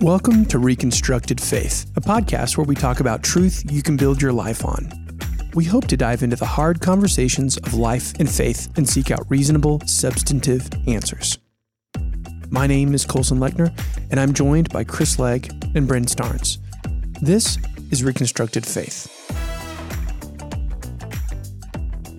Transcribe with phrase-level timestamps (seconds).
[0.00, 4.32] Welcome to Reconstructed Faith, a podcast where we talk about truth you can build your
[4.32, 4.90] life on.
[5.54, 9.24] We hope to dive into the hard conversations of life and faith and seek out
[9.30, 11.38] reasonable, substantive answers.
[12.50, 13.72] My name is Colson Lechner,
[14.10, 16.58] and I'm joined by Chris Legg and Bryn Starnes.
[17.22, 17.56] This
[17.90, 19.10] is Reconstructed Faith.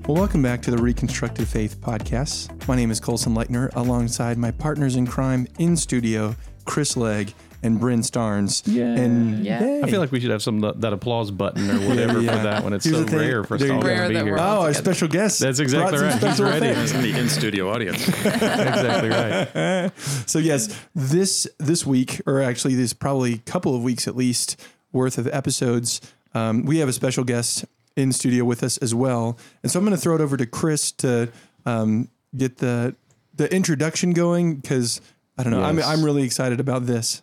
[0.08, 2.68] Well, welcome back to the Reconstructed Faith podcast.
[2.68, 6.36] My name is Colson Lechner, alongside my partners in crime in studio,
[6.66, 8.62] Chris Legg and Bryn Starnes.
[8.66, 8.86] Yeah.
[8.86, 9.64] And Yeah.
[9.64, 9.82] yay.
[9.84, 12.38] I feel like we should have some that applause button or whatever Yeah.
[12.38, 12.74] for that one.
[12.74, 13.88] It's Here's so the rare for us There to you all go.
[13.88, 14.38] Rare be here.
[14.38, 15.40] all Oh, our special guest.
[15.40, 16.12] That's exactly right.
[16.12, 16.68] He's special ready.
[16.68, 16.92] effects.
[16.92, 18.08] That's the in studio audience.
[18.26, 19.92] exactly right.
[20.28, 24.60] So yes, this this week, or actually this probably a couple of weeks at least
[24.92, 26.02] worth of episodes,
[26.34, 29.38] um, we have a special guest in studio with us as well.
[29.64, 31.30] And so I'm going to throw it over to Chris to
[31.66, 32.96] um, get the
[33.36, 35.02] the introduction going because
[35.38, 35.64] I don't know.
[35.64, 37.22] I'm I'm really excited about this.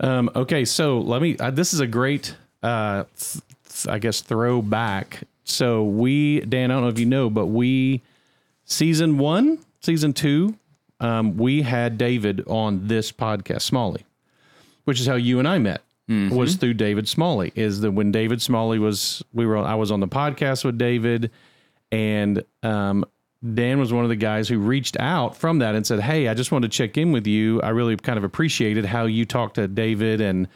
[0.00, 1.36] Um, okay, so let me.
[1.38, 5.22] Uh, this is a great, uh, th- th- I guess, throwback.
[5.44, 8.02] So we, Dan, I don't know if you know, but we,
[8.64, 10.56] season one, season two,
[11.00, 14.04] um, we had David on this podcast, Smalley,
[14.84, 15.82] which is how you and I met.
[16.30, 17.52] Was through David Smalley.
[17.54, 21.30] Is that when David Smalley was we were I was on the podcast with David,
[21.92, 23.04] and um,
[23.54, 26.34] Dan was one of the guys who reached out from that and said, "Hey, I
[26.34, 27.60] just wanted to check in with you.
[27.62, 30.48] I really kind of appreciated how you talked to David, and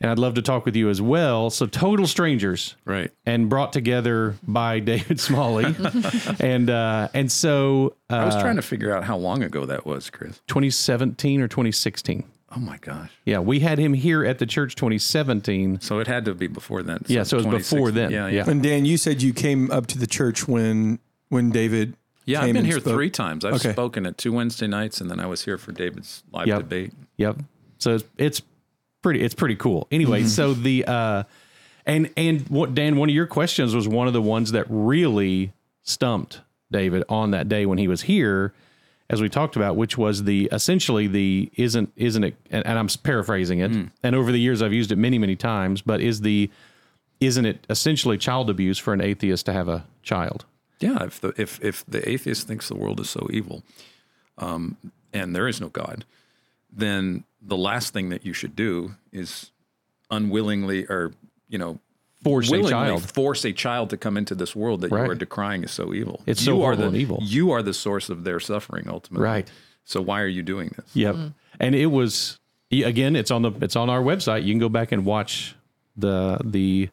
[0.00, 3.12] and I'd love to talk with you as well." So total strangers, Right.
[3.24, 5.76] and brought together by David Smalley,
[6.40, 9.86] and uh, and so uh, I was trying to figure out how long ago that
[9.86, 10.40] was, Chris.
[10.48, 12.24] 2017 or 2016.
[12.56, 13.10] Oh my gosh.
[13.24, 15.80] Yeah, we had him here at the church 2017.
[15.80, 16.98] So it had to be before then.
[17.06, 18.10] Yeah, so it was before then.
[18.12, 18.44] Yeah, Yeah.
[18.44, 18.50] yeah.
[18.50, 20.98] And Dan, you said you came up to the church when
[21.30, 21.94] when David.
[22.26, 22.94] Yeah, I've been here spoke.
[22.94, 23.44] three times.
[23.44, 23.72] I've Okay.
[23.72, 26.58] spoken at two Wednesday nights, and then I was here for David's live Yep.
[26.60, 26.92] debate.
[27.18, 27.38] Yep.
[27.78, 28.42] So it's, it's
[29.02, 29.86] pretty it's pretty cool.
[29.90, 31.22] Anyway, so the uh
[31.86, 35.52] and and what Dan, one of your questions was one of the ones that really
[35.82, 36.40] stumped
[36.72, 38.54] David on that day when he was here,
[39.10, 42.88] as we talked about, which was the essentially the isn't isn't it and, and I'm
[43.02, 43.70] paraphrasing it,
[44.02, 46.50] and over the years I've used it many many times, but is the
[47.20, 50.46] isn't it essentially child abuse for an atheist to have a child?
[50.80, 53.62] Yeah, if the if if the atheist thinks the world is so evil,
[54.38, 54.76] um,
[55.12, 56.04] and there is no God,
[56.72, 59.50] then the last thing that you should do is
[60.10, 61.12] unwillingly or
[61.48, 61.78] you know
[62.22, 63.02] Force a child.
[63.10, 65.04] force a child to come into this world that Right.
[65.04, 66.22] you are decrying is so evil.
[66.26, 67.18] It's you so are the, and evil.
[67.22, 69.24] You are the source of their suffering ultimately.
[69.26, 69.50] Right.
[69.84, 70.86] So why are you doing this?
[70.96, 71.16] Yep.
[71.60, 72.38] And it was
[72.72, 74.44] again, it's on the it's on our website.
[74.44, 75.54] You can go back and watch
[75.98, 76.88] the the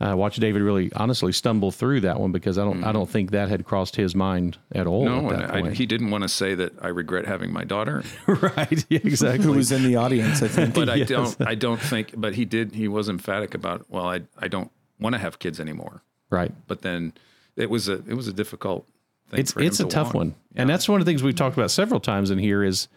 [0.00, 3.32] uh, watch David really honestly stumble through that one because I don't I don't think
[3.32, 5.04] that had crossed his mind at all.
[5.04, 7.64] No, at and that I, he didn't want to say that I regret having my
[7.64, 8.84] daughter, right.
[8.88, 9.44] Yeah, exactly.
[9.44, 10.42] Who was in the audience?
[10.42, 10.74] I think.
[10.80, 11.36] but I don't.
[11.40, 12.14] I don't think.
[12.16, 12.74] But he did.
[12.74, 13.84] He was emphatic about.
[13.90, 16.02] Well, I I don't want to have kids anymore.
[16.30, 16.52] right.
[16.66, 17.12] But then
[17.56, 18.86] it was a it was a difficult.
[19.28, 20.14] thing It's for him it's a to tough walk.
[20.14, 20.34] one.
[20.56, 22.88] And that's one of the things we've talked about several times in here is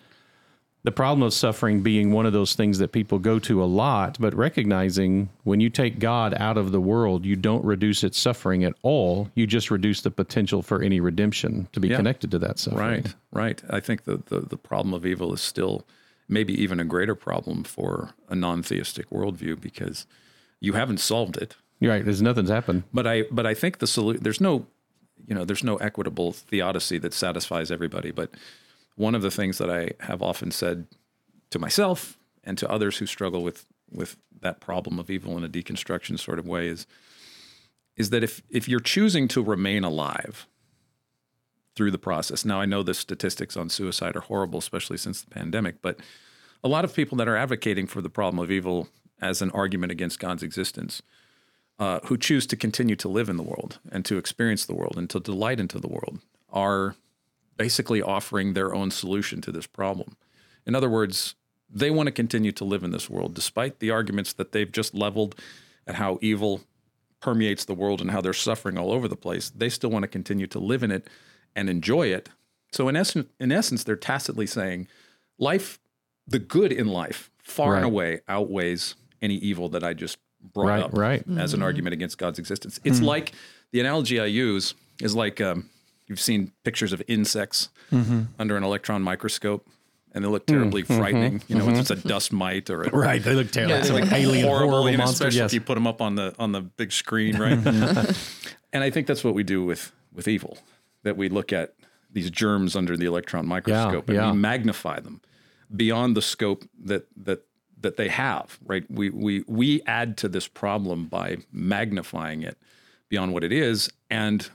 [0.84, 4.18] the problem of suffering being one of those things that people go to a lot,
[4.20, 8.64] but recognizing when you take God out of the world, you don't reduce its suffering
[8.66, 9.30] at all.
[9.34, 11.96] You just reduce the potential for any redemption to be Yeah.
[11.98, 12.80] connected to that suffering.
[13.04, 13.64] Right, right.
[13.70, 15.86] I think the, the the problem of evil is still
[16.28, 20.06] maybe even a greater problem for a non-theistic worldview because
[20.60, 21.56] you haven't solved it.
[21.80, 22.04] You're right.
[22.06, 22.84] There's nothing's happened.
[22.94, 24.66] But I but I think the solution there's no
[25.28, 28.12] you know there's no equitable theodicy that satisfies everybody.
[28.12, 28.32] But
[28.96, 30.88] one of the things that I have often said
[31.50, 35.50] to myself and to others who struggle with with that problem of evil in a
[35.50, 36.88] deconstruction sort of way is
[37.96, 40.48] is that if if you're choosing to remain alive
[41.76, 42.46] through the process.
[42.46, 46.00] Now I know the statistics on suicide are horrible, especially since the pandemic, but
[46.64, 48.90] a lot of people that are advocating for the problem of evil
[49.22, 51.02] as an argument against God's existence
[51.80, 54.96] uh, who choose to continue to live in the world and to experience the world
[54.98, 56.20] and to delight into the world
[56.52, 56.96] are
[57.58, 60.16] basically offering their own solution to this problem.
[60.66, 61.36] In other words,
[61.70, 64.94] they want to continue to live in this world despite the arguments that they've just
[64.94, 65.36] leveled
[65.88, 66.62] at how evil
[67.20, 69.50] permeates the world and how they're suffering all over the place.
[69.50, 71.08] They still want to continue to live in it
[71.56, 72.30] and enjoy it.
[72.72, 74.88] So in essence, in essence, they're tacitly saying
[75.38, 75.80] life,
[76.28, 80.84] the good in life, far and away outweighs any evil that I just brought Right,
[80.84, 81.24] up right.
[81.38, 82.80] as an argument against God's existence.
[82.84, 83.32] It's like
[83.72, 85.70] the analogy I use is like um,
[86.08, 88.24] you've seen pictures of insects mm-hmm.
[88.40, 89.68] under an electron microscope,
[90.14, 90.98] and they look terribly mm-hmm.
[90.98, 91.44] frightening.
[91.48, 91.94] You know, it's mm-hmm.
[91.94, 93.22] just a dust mite or a Right.
[93.22, 93.76] They look terrible.
[93.76, 95.28] Yeah, it's like alien, horrible, horrible, you know, monster.
[95.28, 95.52] especially Yes.
[95.52, 97.58] if you put them up on the on the big screen, right?
[98.74, 100.58] and I think that's what we do with with evil.
[101.04, 101.74] That we look at
[102.12, 104.32] these germs under the electron microscope and yeah.
[104.32, 105.20] we magnify them
[105.76, 107.44] beyond the scope that that
[107.82, 108.90] that they have, right?
[108.90, 112.58] We we we add to this problem by magnifying it
[113.10, 114.50] beyond what it is, and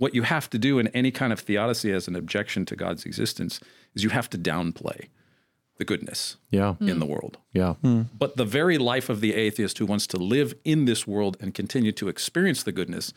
[0.00, 3.04] what you have to do in any kind of theodicy as an objection to God's
[3.04, 3.60] existence
[3.94, 5.08] is you have to downplay
[5.76, 6.74] the goodness Yeah.
[6.80, 7.36] in the world.
[7.52, 7.74] Yeah.
[7.74, 8.02] Hmm.
[8.18, 11.54] But the very life of the atheist who wants to live in this world and
[11.54, 13.12] continue to experience the goodness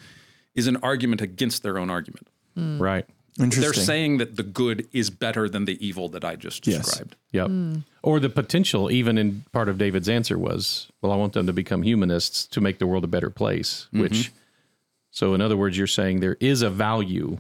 [0.56, 2.27] is an argument against their own argument.
[2.56, 2.81] Hmm.
[2.81, 3.06] Right.
[3.39, 3.62] Interesting.
[3.62, 6.85] They're saying that the good is better than the evil that I just Yes.
[6.85, 7.15] described.
[7.31, 7.47] Yep.
[7.47, 7.75] Hmm.
[8.03, 11.53] Or the potential, even in part of David's answer, was, well, I want them to
[11.53, 13.88] become humanists to make the world a better place.
[13.88, 14.01] Mm-hmm.
[14.01, 14.31] Which,
[15.15, 17.38] so in other words, you're saying there is a value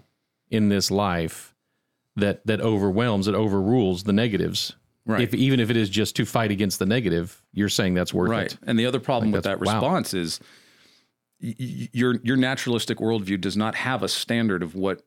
[0.51, 1.55] in this life
[2.15, 4.75] that that overwhelms, that overrules the negatives.
[5.05, 5.21] Right.
[5.21, 8.29] If even if it is just to fight against the negative, you're saying that's worth
[8.29, 8.53] Right.
[8.53, 8.57] it.
[8.67, 9.73] And the other problem with that that's- wow.
[9.81, 10.39] response is
[11.41, 15.01] y- y- your your naturalistic worldview does not have a standard of what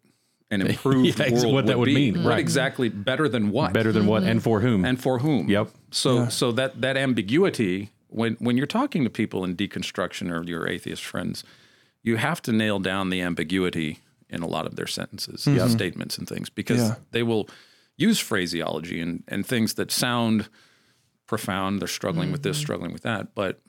[0.50, 1.94] an improved Yeah, world what that would be.
[1.94, 2.38] mean, What right.
[2.40, 3.72] exactly better than what?
[3.72, 4.84] Better than what and for whom?
[4.84, 5.48] and for whom?
[5.48, 5.68] Yep.
[5.92, 10.68] So so that that ambiguity when when you're talking to people in deconstruction or your
[10.68, 11.42] atheist friends,
[12.06, 13.98] you have to nail down the ambiguity
[14.30, 15.58] in a lot of their sentences, mm-hmm.
[15.60, 16.94] and statements, and things because Yeah.
[17.10, 17.48] they will
[17.96, 20.48] use phraseology and and things that sound
[21.26, 21.80] profound.
[21.80, 22.64] They're struggling with this, mm-hmm.
[22.64, 23.60] struggling with that, but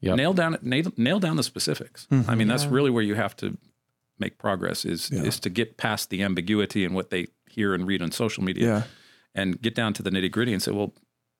[0.00, 0.16] Yep.
[0.16, 2.06] nail down nail, nail down the specifics.
[2.10, 2.38] I mm-hmm.
[2.38, 3.58] mean, that's really where you have to
[4.18, 8.02] make progress is is to get past the ambiguity and what they hear and read
[8.02, 8.82] on social media Yeah.
[9.34, 10.92] and get down to the nitty gritty and say, well,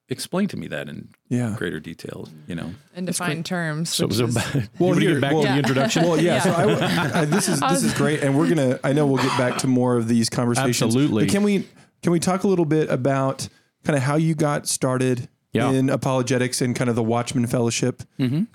[0.09, 1.55] explain to me that in Yeah.
[1.57, 2.29] greater detail.
[2.47, 3.91] You know, in defined terms.
[3.91, 4.35] So, which so is-
[4.79, 6.03] well, you here- get back well- to the introduction.
[6.05, 6.35] Well, yeah.
[6.37, 6.41] Yeah.
[6.43, 8.79] So I, I, this is this is great, and we're gonna.
[8.85, 10.83] I know we'll get back to more of these conversations.
[10.95, 11.25] Absolutely.
[11.25, 11.67] But can we
[12.03, 13.49] can we talk a little bit about
[13.85, 15.71] kind of how you got started Yeah.
[15.71, 18.03] in apologetics and kind of the Watchman Fellowship?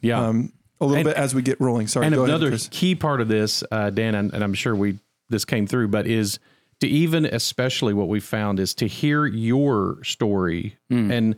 [0.01, 0.19] yeah.
[0.27, 0.51] Um,
[0.81, 1.88] a little And- bit as we get rolling.
[1.88, 2.05] Sorry.
[2.07, 5.00] and go another ahead, key part of this, uh, Dan, and, and I'm sure we
[5.29, 6.39] this came through, but is
[6.83, 11.35] to even especially what we found is to hear your story and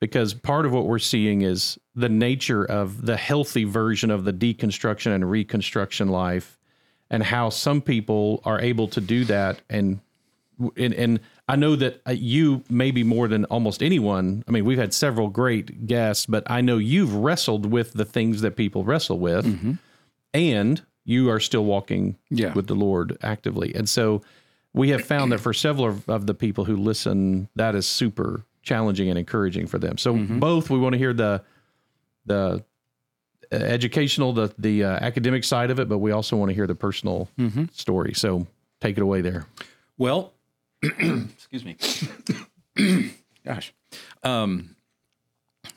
[0.00, 4.32] because part of what we're seeing is the nature of the healthy version of the
[4.32, 6.58] deconstruction and reconstruction life
[7.10, 10.00] and how some people are able to do that and
[10.76, 14.44] and, and I know that uh, you maybe more than almost anyone.
[14.46, 18.42] I mean, we've had several great guests, but I know you've wrestled with the things
[18.42, 19.44] that people wrestle with,
[20.34, 22.52] and you are still walking Yeah.
[22.54, 23.74] with the Lord actively.
[23.74, 24.22] And so,
[24.74, 29.08] we have found that for several of, the people who listen, that is super challenging
[29.08, 29.98] and encouraging for them.
[29.98, 31.42] So, both we want to hear the
[32.26, 32.64] the
[33.52, 36.66] uh, educational, the the uh, academic side of it, but we also want to hear
[36.66, 37.28] the personal
[37.72, 38.14] story.
[38.14, 38.46] So,
[38.80, 39.46] take it away there.
[39.98, 40.32] well,
[40.82, 41.76] excuse me.
[43.44, 43.72] Gosh.
[44.22, 44.76] Um,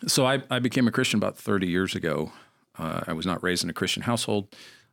[0.08, 2.32] so I, I became a Christian about 30 years ago.
[2.78, 4.48] Uh, I was not raised in a Christian household.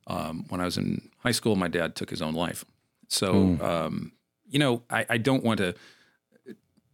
[0.06, 2.64] Um, when I was in high school, my dad took his own life.
[3.12, 4.12] So, um,
[4.48, 5.74] you know, I, I don't want to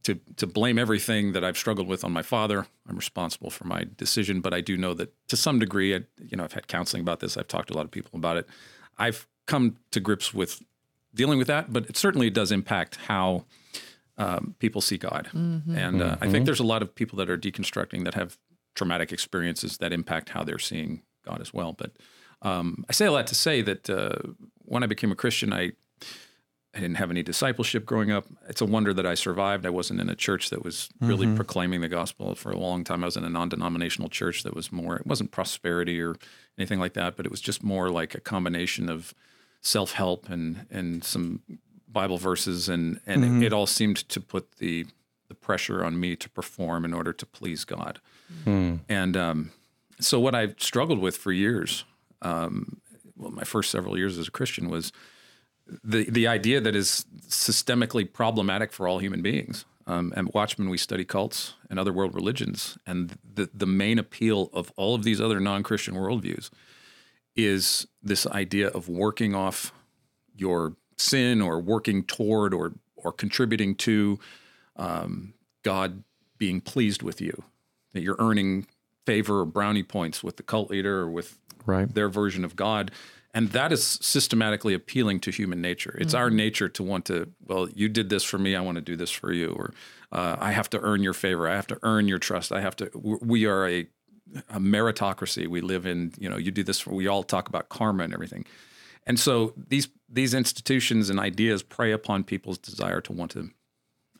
[0.04, 2.66] to to blame everything that I've struggled with on my father.
[2.88, 6.36] I'm responsible for my decision, but I do know that to some degree, I, you
[6.36, 7.36] know, I've had counseling about this.
[7.36, 8.48] I've talked to a lot of people about it.
[8.96, 10.62] I've come to grips with
[11.14, 13.44] dealing with that, but it certainly does impact how
[14.16, 15.28] um, people see God.
[15.76, 18.38] And uh, I think there's a lot of people that are deconstructing that have
[18.74, 21.72] traumatic experiences that impact how they're seeing God as well.
[21.72, 21.92] But
[22.42, 24.16] um, I say all that to say that uh,
[24.64, 25.72] when I became a Christian, I
[26.78, 28.26] I didn't have any discipleship growing up.
[28.48, 29.66] It's a wonder that I survived.
[29.66, 33.02] I wasn't in a church that was really proclaiming the gospel for a long time.
[33.02, 34.96] I was in a non-denominational church that was more.
[34.96, 36.14] It wasn't prosperity or
[36.56, 39.12] anything like that, but it was just more like a combination of
[39.60, 41.42] self-help and and some
[41.88, 44.86] Bible verses, and and it, it all seemed to put the
[45.26, 48.00] the pressure on me to perform in order to please God.
[48.88, 49.50] And um,
[49.98, 51.84] so, what I struggled with for years,
[52.22, 52.80] um,
[53.16, 54.92] well, my first several years as a Christian was
[55.84, 59.64] the the idea that is systemically problematic for all human beings.
[59.86, 64.50] Um, at Watchman, we study cults and other world religions, and the the main appeal
[64.52, 66.50] of all of these other non Christian worldviews
[67.36, 69.72] is this idea of working off
[70.36, 74.18] your sin or working toward or or contributing to
[74.76, 75.32] um,
[75.62, 76.02] God
[76.36, 77.44] being pleased with you.
[77.92, 78.66] That you're earning
[79.06, 81.92] favor or brownie points with the cult leader or with Right.
[81.92, 82.90] their version of God.
[83.34, 85.96] And that is systematically appealing to human nature.
[86.00, 88.82] It's our nature to want to, well, you did this for me, I want to
[88.82, 89.50] do this for you.
[89.50, 89.74] Or
[90.10, 91.46] uh, I have to earn your favor.
[91.46, 92.52] I have to earn your trust.
[92.52, 93.86] I have to, we are a,
[94.48, 95.46] a meritocracy.
[95.46, 98.14] We live in, you know, you do this, for, we all talk about karma and
[98.14, 98.46] everything.
[99.08, 103.50] And so these these institutions and ideas prey upon people's desire to want to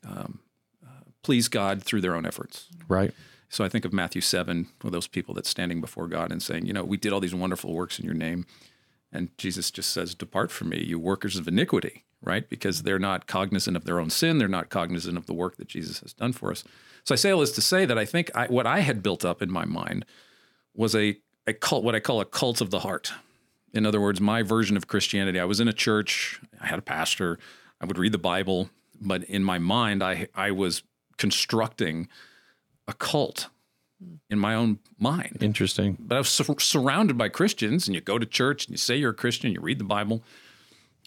[0.04, 0.40] um,
[0.84, 2.68] uh, please God through their own efforts.
[2.88, 3.12] Right.
[3.50, 6.66] So I think of Matthew 7, with those people that's standing before God and saying,
[6.66, 8.46] you know, we did all these wonderful works in your name.
[9.12, 12.48] And Jesus just says, depart from me, you workers of iniquity, right?
[12.48, 14.38] Because they're not cognizant of their own sin.
[14.38, 16.64] They're not cognizant of the work that Jesus has done for us.
[17.04, 19.24] So I say all this to say that I think I, what I had built
[19.24, 20.04] up in my mind
[20.74, 23.12] was a, a cult, what I call a cult of the heart.
[23.72, 25.40] In other words, my version of Christianity.
[25.40, 27.38] I was in a church, I had a pastor,
[27.80, 30.82] I would read the Bible, but in my mind, I, I was
[31.16, 32.08] constructing
[32.86, 33.48] a cult
[34.30, 35.38] in my own mind.
[35.40, 35.96] Interesting.
[35.98, 38.96] But I was sur- surrounded by Christians, and you go to church and you say
[38.96, 40.22] you're a Christian, you read the Bible.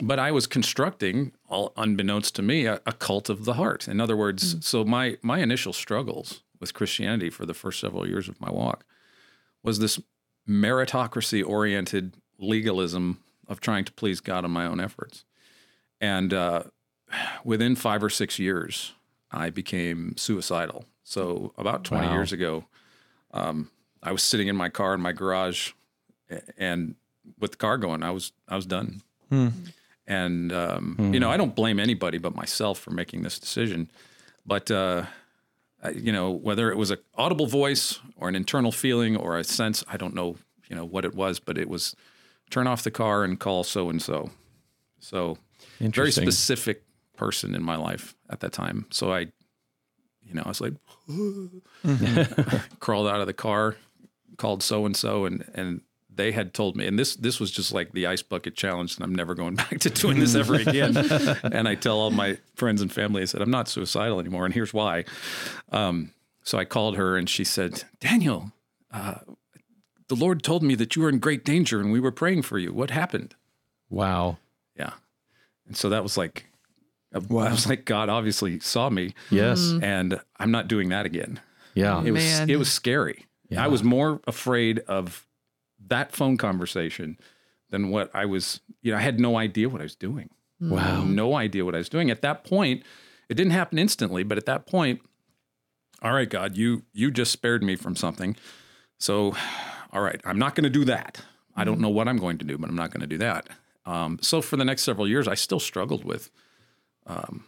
[0.02, 3.88] But I was constructing, all unbeknownst to me, a, a cult of the heart.
[3.88, 4.64] In other words, mm.
[4.64, 8.86] so my my initial struggles with Christianity for the first several years of my walk
[9.64, 10.00] was this
[10.48, 15.26] meritocracy oriented legalism of trying to please God on my own efforts.
[16.00, 16.64] And uh,
[17.44, 18.94] within five or six years,
[19.32, 20.86] I became suicidal.
[21.04, 22.14] So about 20 wow.
[22.14, 22.66] years ago,
[23.34, 23.70] um,
[24.04, 25.72] I was sitting in my car in my garage,
[26.58, 26.96] and
[27.40, 29.02] with the car going, I was I was done.
[29.30, 29.50] Hmm.
[30.08, 31.14] And um, hmm.
[31.14, 33.90] you know, I don't blame anybody but myself for making this decision.
[34.46, 35.06] But uh,
[35.94, 39.84] you know, whether it was an audible voice or an internal feeling or a sense,
[39.88, 40.38] I don't know,
[40.70, 41.96] you know, what it was, but it was
[42.50, 44.30] turn off the car and call so and so.
[45.00, 45.38] So
[45.80, 46.84] very specific
[47.16, 48.86] person in my life at that time.
[48.92, 49.28] So I,
[50.32, 50.74] you know, I was like,
[52.80, 53.76] crawled out of the car,
[54.38, 55.82] called so and so, and and
[56.14, 59.04] they had told me, and this this was just like the ice bucket challenge, and
[59.04, 60.96] I'm never going back to doing this ever again.
[61.44, 64.54] and I tell all my friends and family, I said, I'm not suicidal anymore, and
[64.54, 65.04] here's why.
[65.72, 66.12] Um,
[66.44, 68.54] so I called her, and she said, Daniel,
[68.92, 69.16] uh,
[70.08, 72.58] the Lord told me that you were in great danger, and we were praying for
[72.58, 72.74] you.
[72.74, 73.36] What happened?
[73.90, 74.38] Wow.
[74.78, 74.94] Yeah.
[75.68, 76.51] And so that was like
[77.14, 77.48] Wow.
[77.48, 79.14] I was like, God obviously saw me.
[79.30, 79.60] Yes.
[79.60, 79.84] Mm-hmm.
[79.84, 81.40] And I'm not doing that again.
[81.74, 82.02] Yeah.
[82.04, 82.50] It was Man.
[82.50, 83.26] it was scary.
[83.50, 83.64] Yeah.
[83.64, 85.28] I was more afraid of
[85.88, 87.18] that phone conversation
[87.70, 90.30] than what I was, you know, I had no idea what I was doing.
[90.62, 91.04] Wow.
[91.04, 92.12] No idea what I was doing.
[92.12, 92.84] At that point,
[93.30, 95.02] it didn't happen instantly, but at that point,
[96.04, 98.36] all right, God, you you just spared me from something.
[99.00, 99.36] So,
[99.92, 101.22] all right, I'm not going to do that.
[101.56, 101.84] I don't mm-hmm.
[101.84, 103.50] know what I'm going to do, but I'm not going to do that.
[103.86, 106.30] Um, so for the next several years, I still struggled with
[107.08, 107.46] um,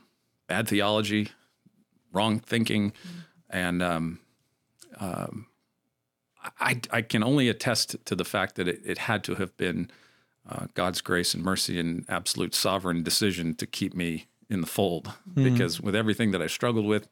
[0.48, 1.30] bad theology,
[2.12, 3.20] wrong thinking, mm-hmm.
[3.50, 4.20] and um,
[5.00, 5.48] um,
[6.60, 9.90] I, I, can only attest to the fact that it, it had to have been
[10.50, 15.06] uh, God's grace and mercy and absolute sovereign decision to keep me in the fold.
[15.30, 15.44] Mm-hmm.
[15.44, 17.08] Because with everything that I struggled with,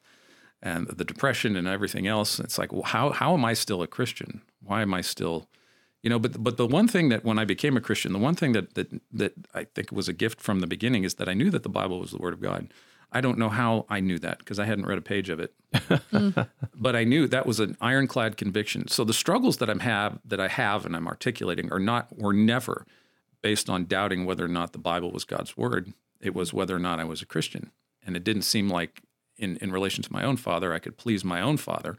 [0.62, 3.86] and the depression and everything else, it's like, well, how how am I still a
[3.86, 4.42] Christian?
[4.62, 5.48] Why am I still
[6.02, 8.34] you know but but the one thing that when i became a christian the one
[8.34, 11.34] thing that that that i think was a gift from the beginning is that i
[11.34, 12.72] knew that the bible was the word of god.
[13.14, 15.54] I don't know how i knew that because i hadn't read a page of it.
[16.74, 18.88] But i knew that was an ironclad conviction.
[18.88, 22.32] So the struggles that i'm have that i have and i'm articulating are not were
[22.32, 22.86] never
[23.42, 25.92] based on doubting whether or not the bible was god's word.
[26.20, 27.70] It was whether or not i was a christian.
[28.04, 29.02] And it didn't seem like
[29.36, 31.96] in in relation to my own father i could please my own father.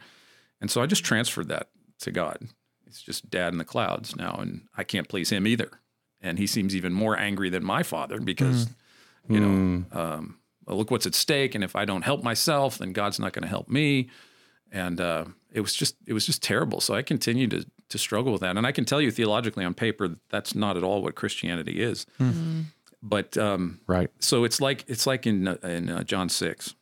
[0.59, 1.69] And so i just transferred that
[1.99, 2.49] to god
[2.93, 5.71] He's just dad in the clouds now, and I can't please him either.
[6.21, 8.73] And he seems even more angry than my father because, mm.
[9.29, 9.95] you know, mm.
[9.95, 11.55] um, well, look what's at stake.
[11.55, 14.09] And if I don't help myself, then God's not going to help me.
[14.71, 16.81] And uh, it was just it was just terrible.
[16.81, 18.57] So I continued to to struggle with that.
[18.57, 22.05] And I can tell you theologically on paper that's not at all what Christianity is.
[22.19, 22.61] Mm-hmm.
[23.01, 24.09] But um, right.
[24.19, 26.75] So it's like it's like in uh, in uh, John six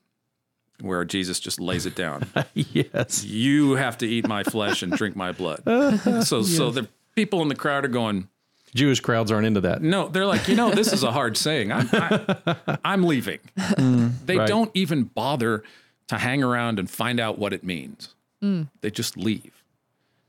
[0.82, 2.28] where Jesus just lays it down.
[2.54, 3.24] yes.
[3.24, 5.64] You have to eat my flesh and drink my blood.
[6.24, 6.56] so yes.
[6.56, 8.28] so the people in the crowd are going,
[8.74, 9.82] Jewish crowds aren't into that.
[9.82, 11.72] No, they're like, you know, this is a hard saying.
[11.72, 13.40] I'm, I, am leaving.
[13.58, 14.48] Mm, they right.
[14.48, 15.64] don't even bother
[16.08, 18.16] to hang around and find out what it means.
[18.42, 18.70] Mm.
[18.82, 19.64] They just leave.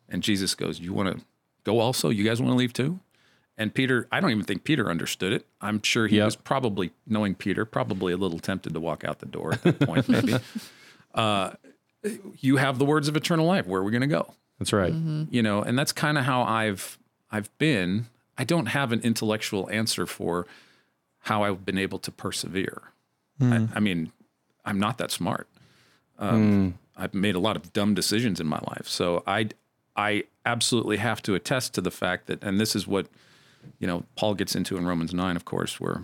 [0.08, 1.24] And Jesus goes, You want to
[1.64, 2.08] go also?
[2.08, 2.98] You guys want to leave too?
[3.58, 5.46] And Peter, I don't even think Peter understood it.
[5.60, 6.24] I'm sure he yep.
[6.24, 9.80] was probably, knowing Peter, probably a little tempted to walk out the door at that
[9.80, 10.36] point, maybe.
[11.14, 11.52] Uh,
[12.40, 13.66] you have the words of eternal life.
[13.66, 14.32] Where are we going to go?
[14.58, 14.94] That's right.
[14.94, 15.24] Mm-hmm.
[15.28, 16.98] You know, and that's kind of how I've
[17.30, 18.06] I've been.
[18.38, 20.46] I don't have an intellectual answer for
[21.20, 22.82] how I've been able to persevere.
[23.40, 23.68] Mm.
[23.70, 24.10] I, I, mean,
[24.64, 25.48] I'm not that smart.
[26.18, 26.72] Um, mm.
[26.96, 29.48] I've made a lot of dumb decisions in my life, so I
[29.96, 33.06] I absolutely have to attest to the fact that, and this is what
[33.78, 36.02] you know, Paul gets into in Romans 9, of course, where,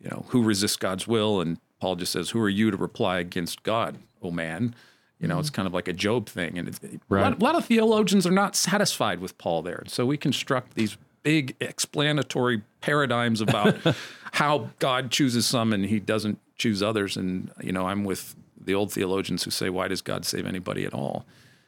[0.00, 1.40] you know, who resists God's will?
[1.40, 4.74] And Paul just says, who are you to reply against God, oh man?
[5.18, 5.40] You know, mm-hmm.
[5.40, 6.58] it's kind of like a Job thing.
[6.58, 7.20] And right.
[7.20, 9.84] a, lot, a lot of theologians are not satisfied with Paul there.
[9.86, 13.76] So we construct these big explanatory paradigms about
[14.32, 17.16] how God chooses some and he doesn't choose others.
[17.16, 20.84] And, you know, I'm with the old theologians who say, why does God save anybody
[20.84, 21.24] at all?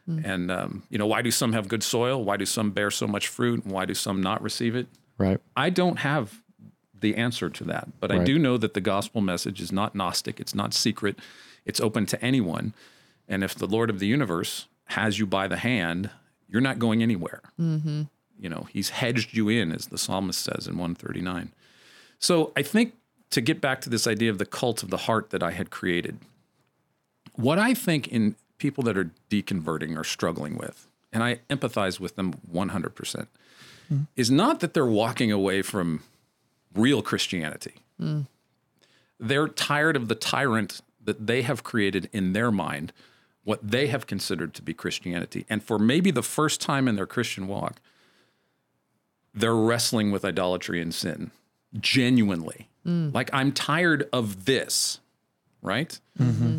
[0.09, 0.25] Mm.
[0.25, 2.23] And, um, you know, why do some have good soil?
[2.23, 3.64] Why do some bear so much fruit?
[3.64, 4.87] And why do some not receive it?
[5.18, 5.40] Right.
[5.56, 6.42] I don't have
[7.00, 8.00] the answer to that.
[8.00, 11.18] But I do know that the gospel message is not Gnostic, it's not secret,
[11.66, 12.73] it's open to anyone.
[13.28, 16.11] And if the Lord of the universe has you by the hand,
[16.49, 17.42] you're not going anywhere.
[17.61, 18.02] Mm-hmm.
[18.38, 21.52] You know, he's hedged you in, as the psalmist says in 139.
[22.18, 22.94] So I think
[23.30, 25.71] to get back to this idea of the cult of the heart that I had
[25.71, 26.18] created,
[27.35, 32.16] what I think in people that are deconverting or struggling with, and I empathize with
[32.16, 33.26] them 100%,
[33.93, 34.07] Mm.
[34.17, 36.03] is not that they're walking away from
[36.75, 37.75] real Christianity.
[38.00, 38.26] Mm.
[39.21, 42.93] They're tired of the tyrant that they have created in their mind,
[43.45, 45.45] what they have considered to be Christianity.
[45.50, 47.81] And for maybe the first time in their Christian walk,
[49.35, 51.31] they're wrestling with idolatry and sin
[51.79, 52.69] genuinely.
[52.87, 53.12] Mm.
[53.14, 55.00] Like, I'm tired of this,
[55.62, 55.99] right?
[56.19, 56.59] Mm-hmm.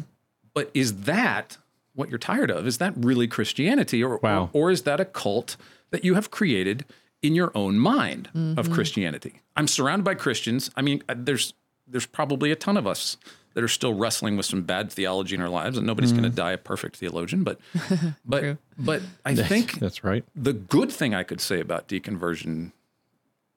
[0.53, 1.57] But is that
[1.93, 2.67] what you're tired of?
[2.67, 4.03] Is that really Christianity?
[4.03, 4.49] Or, Wow.
[4.53, 5.55] or, or is that a cult
[5.91, 6.85] that you have created
[7.25, 8.73] in your own mind of mm-hmm.
[8.73, 9.41] Christianity?
[9.55, 10.71] I'm surrounded by Christians.
[10.75, 11.53] I mean, uh, there's
[11.87, 13.17] there's probably a ton of us
[13.53, 16.29] that are still wrestling with some bad theology in our lives, and nobody's going to
[16.29, 16.35] mm.
[16.35, 17.43] die a perfect theologian.
[17.43, 17.59] But
[18.25, 20.23] but but I think That's right.
[20.35, 22.73] the good thing I could say about deconversion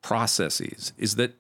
[0.03, 1.35] processes is that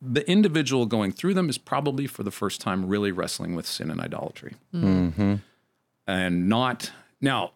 [0.00, 3.90] the individual going through them is probably for the first time really wrestling with sin
[3.90, 4.54] and idolatry.
[4.74, 4.82] Mm.
[4.82, 5.34] Mm-hmm.
[6.06, 7.52] And not now,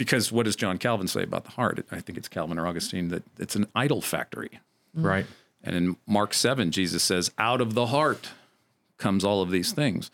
[0.00, 1.86] because what does John Calvin say about the heart?
[1.92, 4.58] I think it's Calvin or Augustine that it's an idol factory.
[4.96, 5.04] Mm.
[5.04, 5.26] Right.
[5.62, 8.30] And in Mark 7, Jesus says, out of the heart
[8.96, 10.10] comes all of these things.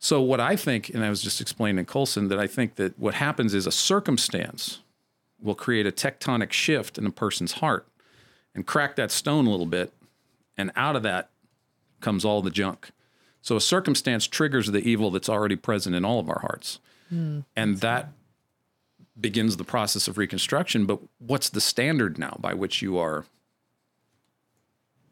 [0.00, 2.98] So, what I think, and I was just explaining to Colson, that I think that
[2.98, 4.80] what happens is a circumstance
[5.40, 7.86] will create a tectonic shift in a person's heart
[8.56, 9.92] and crack that stone a little bit.
[10.56, 11.30] And out of that
[12.00, 12.90] comes all the junk.
[13.40, 16.80] So, a circumstance triggers the evil that's already present in all of our hearts.
[17.08, 17.40] Hmm.
[17.56, 18.10] and that
[19.20, 20.86] begins the process of reconstruction.
[20.86, 23.24] But what's the standard now by which you are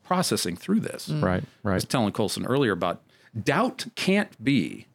[0.04, 1.08] processing through this?
[1.08, 1.22] Mm.
[1.22, 1.42] Right.
[1.64, 1.74] I Right.
[1.74, 3.02] was telling Colson earlier about
[3.44, 4.86] doubt can't be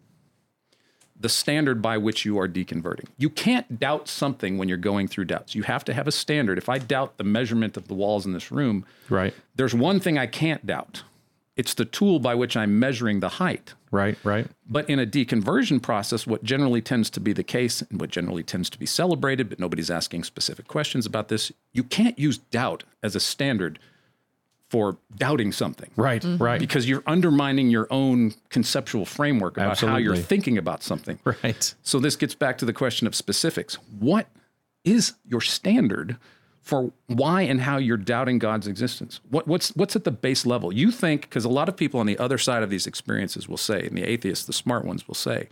[1.20, 3.06] the standard by which you are deconverting.
[3.18, 5.54] You can't doubt something when you're going through doubts.
[5.54, 6.58] You have to have a standard.
[6.58, 9.34] If I doubt the measurement of the walls in this room, Right.
[9.56, 11.04] there's one thing I can't doubt.
[11.62, 13.76] It's the tool by which I'm measuring the height.
[13.92, 14.18] Right.
[14.24, 14.48] Right.
[14.68, 18.42] But in a deconversion process, what generally tends to be the case and what generally
[18.42, 22.84] tends to be celebrated, but nobody's asking specific questions about this, you can't use doubt
[23.04, 23.78] as a standard
[24.72, 26.24] for doubting something Right.
[26.24, 26.44] Mm-hmm.
[26.44, 26.60] Right.
[26.60, 31.20] because you're undermining your own conceptual framework about how you're thinking about something.
[31.24, 31.76] Right.
[31.84, 33.76] So this gets back to the question of specifics.
[34.00, 34.26] What
[34.84, 36.18] is your standard
[36.62, 39.20] for why and how you're doubting God's existence?
[39.30, 40.72] What, what's what's at the base level?
[40.72, 43.58] You think because a lot of people on the other side of these experiences will
[43.58, 45.50] say, and the atheists, the smart ones will say,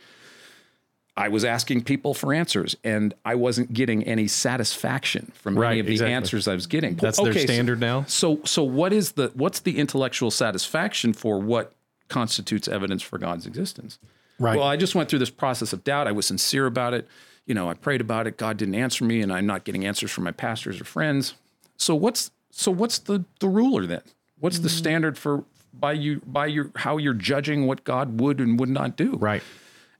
[1.17, 5.79] I was asking people for answers and I wasn't getting any satisfaction from Right, any
[5.81, 6.13] of the exactly.
[6.13, 6.95] answers I was getting.
[6.95, 8.05] That's their Okay, so- standard now.
[8.07, 11.73] so so what is the what's the intellectual satisfaction for what
[12.07, 13.99] constitutes evidence for God's existence?
[14.39, 14.57] Right.
[14.57, 16.07] Well, I just went through this process of doubt.
[16.07, 17.07] I was sincere about it.
[17.49, 18.37] You know, I prayed about it.
[18.37, 21.33] God didn't answer me, and I'm not getting answers from my pastors or friends.
[21.77, 24.03] So what's so what's the the ruler then?
[24.39, 28.59] What's the standard for by you by your how you're judging what God would and
[28.59, 29.17] would not do?
[29.17, 29.43] Right.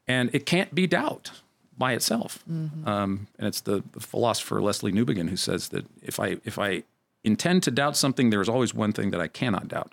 [0.07, 1.31] and it can't be doubt
[1.77, 2.43] by itself.
[2.85, 6.83] Um, and it's the, the philosopher Lesslie Newbigin who says that if I if I
[7.23, 9.91] intend to doubt something, there is always one thing that I cannot doubt.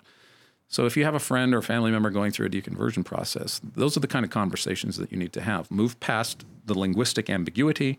[0.69, 3.61] So if you have a friend or a family member going through a deconversion process,
[3.75, 5.71] those are the kind of conversations that you need to have.
[5.71, 7.97] Move past the linguistic ambiguity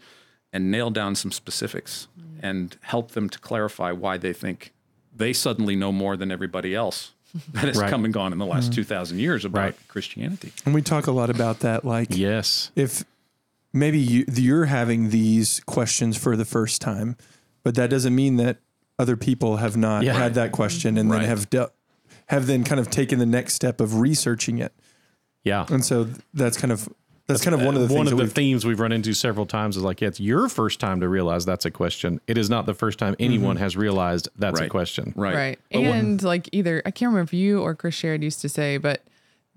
[0.53, 2.25] and nail down some specifics mm.
[2.43, 4.73] and help them to clarify why they think
[5.17, 7.13] they suddenly know more than everybody else
[7.53, 7.91] that has Right.
[7.91, 8.75] come and gone in the last mm.
[8.75, 9.89] 2,000 years about Right.
[9.89, 10.53] Christianity.
[10.67, 11.85] And we talk a lot about that.
[11.85, 12.71] Like, Yes.
[12.77, 13.03] if
[13.73, 17.17] maybe you, you're having these questions for the first time,
[17.63, 18.59] but that doesn't mean that
[18.99, 20.15] other people have not Yeah.
[20.15, 21.21] had that question and Right.
[21.21, 21.71] then have de-
[22.29, 24.73] have then kind of taken the next step of researching it.
[25.45, 25.67] Yeah.
[25.69, 26.89] And so that's kind of
[27.27, 29.45] that's kind of one of the one of the we've themes we've run into several
[29.45, 32.21] times is like, yeah, it's your first time to realize that's a question.
[32.27, 33.65] It is not the first time anyone mm-hmm.
[33.65, 35.13] has realized that's a question.
[35.15, 35.35] Right.
[35.35, 35.59] Right.
[35.71, 38.49] But what- and like either I can't remember if you or Chris Sherrod used to
[38.49, 39.03] say, but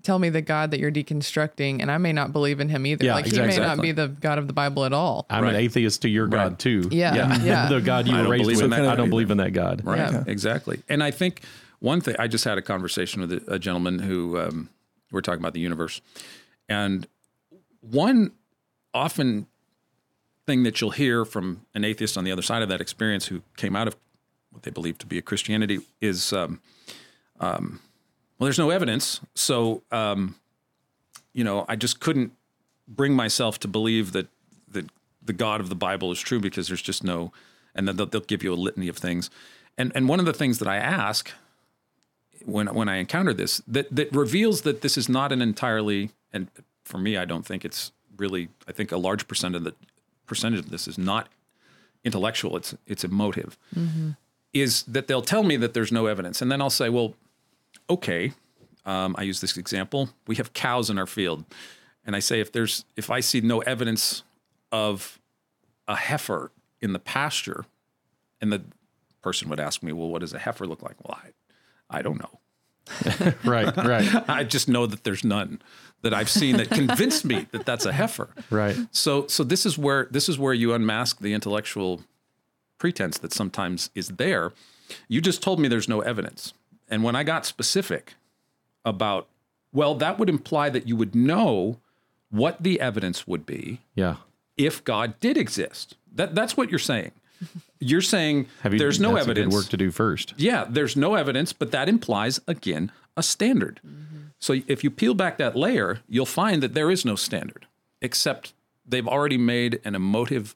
[0.02, 3.04] tell me the God that you're deconstructing, and I may not believe in him either.
[3.04, 5.26] Yeah, like he may not be the God of the Bible at all.
[5.30, 6.58] I'm an atheist to your God Right.
[6.58, 6.88] too.
[6.90, 7.14] Yeah.
[7.14, 7.38] Yeah.
[7.42, 7.68] Yeah.
[7.68, 8.70] the God you I were raised believe with.
[8.70, 9.10] that I don't either.
[9.10, 9.82] believe in that God.
[9.84, 9.98] Right.
[9.98, 10.24] Yeah.
[10.26, 10.82] Exactly.
[10.88, 11.42] And I think
[11.82, 14.70] one thing I just had a conversation with a, a gentleman who um,
[15.10, 16.00] we're talking about the universe,
[16.68, 17.06] and
[17.80, 18.30] one
[18.94, 19.48] often
[20.46, 23.42] thing that you'll hear from an atheist on the other side of that experience who
[23.56, 23.96] came out of
[24.50, 26.60] what they believe to be a Christianity is, um,
[27.40, 27.80] um,
[28.38, 30.36] well, there's no evidence, so um,
[31.32, 32.32] you know, I just couldn't
[32.86, 34.28] bring myself to believe that
[34.68, 34.88] that
[35.20, 37.32] the God of the Bible is true because there's just no,
[37.74, 39.30] and then they'll, they'll give you a litany of things,
[39.76, 41.32] and and one of the things that I ask
[42.46, 46.48] when when I encounter this that that reveals that this is not an entirely and
[46.84, 49.74] for me I don't think it's really I think a large percent of the
[50.26, 51.28] percentage of this is not
[52.04, 53.58] intellectual it's it's emotive.
[54.52, 57.14] Is that they'll tell me that there's no evidence and then I'll say well
[57.88, 58.32] okay
[58.84, 60.10] um, I use this example.
[60.26, 61.44] We have cows in our field.
[62.04, 64.24] And I say if there's if I see no evidence
[64.72, 65.20] of
[65.86, 66.50] a heifer
[66.80, 67.64] in the pasture
[68.40, 68.62] and the
[69.20, 70.96] person would ask me well what does a heifer look like?
[71.04, 71.28] Well I
[71.92, 72.38] I don't know
[73.44, 75.60] Right, right, I just know that there's none
[76.02, 78.28] that I've seen that convinced me that that's a heifer.
[78.50, 78.76] right.
[78.90, 82.00] So so this is where this is where you unmask the intellectual
[82.78, 84.52] pretense that sometimes is there.
[85.08, 86.52] You just told me there's no evidence.
[86.88, 88.14] And when I got specific
[88.84, 89.28] about
[89.72, 91.78] well that would imply that you would know
[92.30, 94.16] what the evidence would be Yeah.
[94.56, 95.96] if God did exist.
[96.14, 97.12] That that's what you're saying.
[97.80, 99.54] You're saying Have you, there's no that's a good evidence.
[99.54, 100.34] work to do first.
[100.36, 103.80] Yeah, there's no evidence, but that implies, again, a standard.
[103.86, 104.18] Mm-hmm.
[104.38, 107.66] So if you peel back that layer, you'll find that there is no standard,
[108.00, 108.54] except
[108.86, 110.54] they've already made an emotive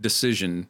[0.00, 0.68] decision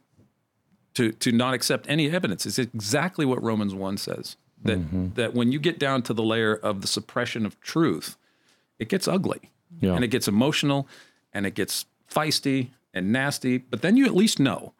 [0.94, 2.46] to, to not accept any evidence.
[2.46, 5.08] It's exactly what Romans 1 says that, mm-hmm.
[5.14, 8.16] that when you get down to the layer of the suppression of truth,
[8.78, 9.50] it gets ugly
[9.80, 9.94] Yeah.
[9.94, 10.88] and it gets emotional
[11.32, 14.72] and it gets feisty and nasty, but then you at least know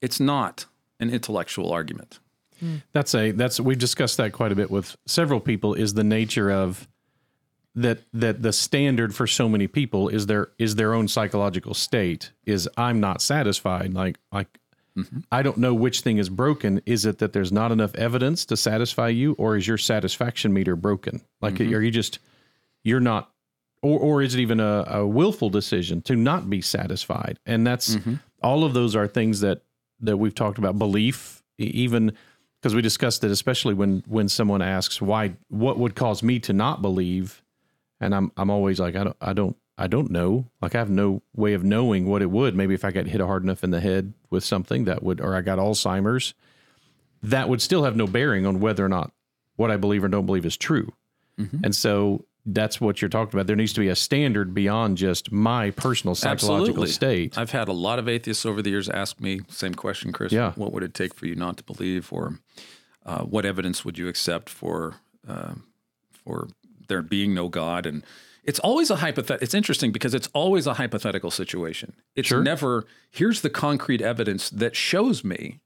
[0.00, 0.66] it's not
[1.00, 2.20] an intellectual argument.
[2.92, 6.50] That's a that's we've discussed that quite a bit with several people is the nature
[6.50, 6.88] of
[7.74, 12.32] that that the standard for so many people is their is their own psychological state
[12.44, 14.48] is I'm not satisfied like like
[14.96, 15.20] mm-hmm.
[15.30, 16.82] I don't know which thing is broken.
[16.84, 20.74] Is it that there's not enough evidence to satisfy you or is your satisfaction meter
[20.74, 21.20] broken?
[21.40, 21.74] Like mm-hmm.
[21.74, 22.18] are you just
[22.82, 23.30] you're not
[23.82, 27.38] or or is it even a, a willful decision to not be satisfied?
[27.46, 28.14] And that's mm-hmm.
[28.42, 29.62] all of those are things that
[30.00, 32.12] that we've talked about belief even
[32.60, 36.52] because we discussed it especially when when someone asks why what would cause me to
[36.52, 37.42] not believe?
[38.00, 40.46] And i'm i'm always like i don't i don't i don't know.
[40.60, 42.54] Like i have no way of knowing what it would.
[42.54, 45.34] Maybe if i got hit hard enough in the head with something that would or
[45.34, 46.34] i got alzheimer's
[47.22, 49.12] that would still have no bearing on whether or not
[49.56, 50.92] what i believe or don't believe is true.
[51.38, 51.64] Mm-hmm.
[51.64, 55.30] And so that's what you're talking about there needs to be a standard beyond just
[55.30, 57.28] my personal psychological Absolutely.
[57.28, 60.32] state I've had a lot of atheists over the years ask me same question, Chris.
[60.32, 60.52] Yeah.
[60.56, 62.38] What would it take for you not to believe, or
[63.04, 64.96] uh, what evidence would you accept for
[65.26, 65.54] uh,
[66.12, 66.48] for
[66.88, 67.86] there being no God?
[67.86, 68.04] And
[68.44, 69.44] it's always a hypothetical.
[69.44, 71.94] It's interesting because it's always a hypothetical situation.
[72.16, 75.60] It's never here's the concrete evidence that shows me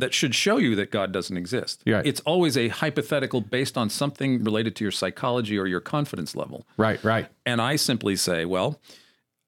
[0.00, 1.82] that should show you that God doesn't exist.
[1.86, 2.06] Right.
[2.06, 6.66] It's always a hypothetical based on something related to your psychology or your confidence level.
[6.76, 8.80] right right And I simply say, well,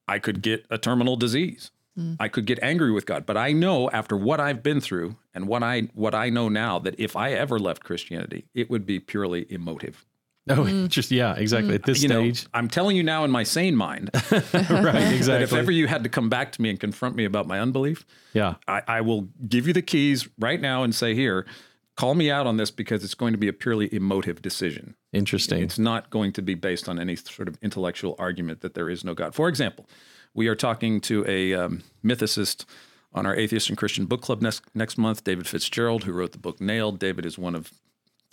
[0.08, 1.70] I could get a terminal disease.
[1.98, 2.16] Mm.
[2.18, 5.46] I could get angry with God, but I know after what I've been through and
[5.46, 8.98] what I what I know now that if I ever left Christianity, it would be
[8.98, 10.06] purely emotive.
[10.48, 13.42] Oh just yeah exactly at this You know, stage I'm telling you now in my
[13.42, 16.80] sane mind right exactly that if ever you had to come back to me and
[16.80, 20.82] confront me about my unbelief, yeah I, I will give you the keys right now
[20.82, 21.46] and say, here,
[21.96, 24.94] call me out on this because it's going to be a purely emotive decision.
[25.12, 28.88] interesting It's not going to be based on any sort of intellectual argument that there
[28.88, 29.34] is no God.
[29.34, 29.86] For example,
[30.34, 32.64] we are talking to a um, mythicist
[33.14, 36.38] on our Atheist and Christian Book Club next, next month, David Fitzgerald, who wrote the
[36.38, 36.98] book Nailed.
[36.98, 37.70] David is one of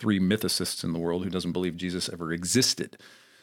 [0.00, 2.96] three mythicists in the world who doesn't believe Jesus ever existed.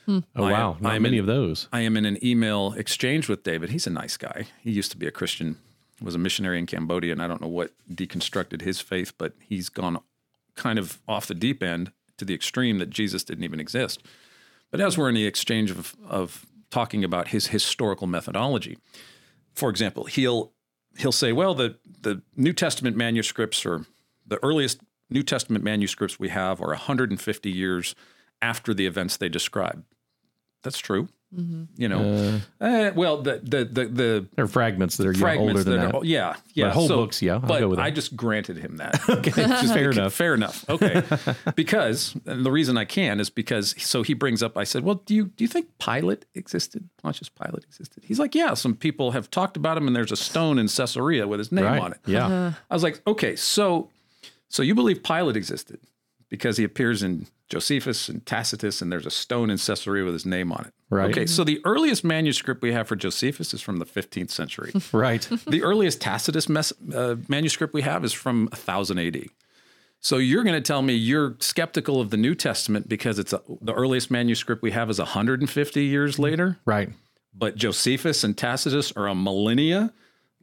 [0.06, 0.20] Hmm.
[0.36, 1.70] Oh I am- wow, not I am many in- of those.
[1.72, 3.70] I am in an email exchange with David.
[3.70, 4.48] He's a nice guy.
[4.62, 5.58] He used to be a Christian,
[6.02, 9.70] was a missionary in Cambodia, and I don't know what deconstructed his faith, but he's
[9.70, 10.00] gone
[10.56, 14.02] kind of off the deep end to the extreme that Jesus didn't even exist.
[14.72, 18.78] But as we're in the exchange of, of talking about his historical methodology,
[19.54, 20.52] for example, he'll
[20.98, 23.86] he'll say, well, the the New Testament manuscripts or
[24.26, 27.96] the earliest New Testament manuscripts we have are 150 years
[28.42, 29.84] after the events they describe.
[30.64, 31.10] That's true.
[31.76, 35.22] You know, Eh, well, the the the, the There are fragments that are yeah, older
[35.62, 35.96] fragments than that, that.
[35.98, 38.78] are yeah yeah whole so- books, yeah, I'll but go with I just granted him
[38.78, 38.98] that.
[39.10, 40.14] okay, just Fair enough.
[40.14, 40.68] Fair enough.
[40.70, 41.04] Okay,
[41.56, 44.58] because and the reason I can is because so he brings up.
[44.58, 46.88] I said, well, do you do you think Pilate existed?
[47.04, 48.06] Pontius Pilate existed.
[48.06, 48.54] He's like, yeah.
[48.54, 51.66] Some people have talked about him, and there's a stone in Caesarea with his name
[51.66, 51.82] right?
[51.82, 52.00] on it.
[52.06, 52.54] Yeah.
[52.72, 53.90] I was like, okay, so
[54.50, 55.80] so you believe Pilate existed
[56.30, 60.26] because he appears in Josephus and Tacitus, and there's a stone in Caesarea with his
[60.26, 60.74] name on it.
[60.90, 61.10] Right.
[61.10, 64.74] Okay, so the earliest manuscript we have for Josephus is from the 15th century.
[64.92, 65.28] Right.
[65.48, 69.26] the earliest Tacitus mes- uh, manuscript we have is from 1000 AD.
[70.00, 73.42] So you're going to tell me you're skeptical of the New Testament because it's a,
[73.62, 76.90] the earliest manuscript we have is 150 years later, right.
[77.34, 79.94] but Josephus and Tacitus are a millennia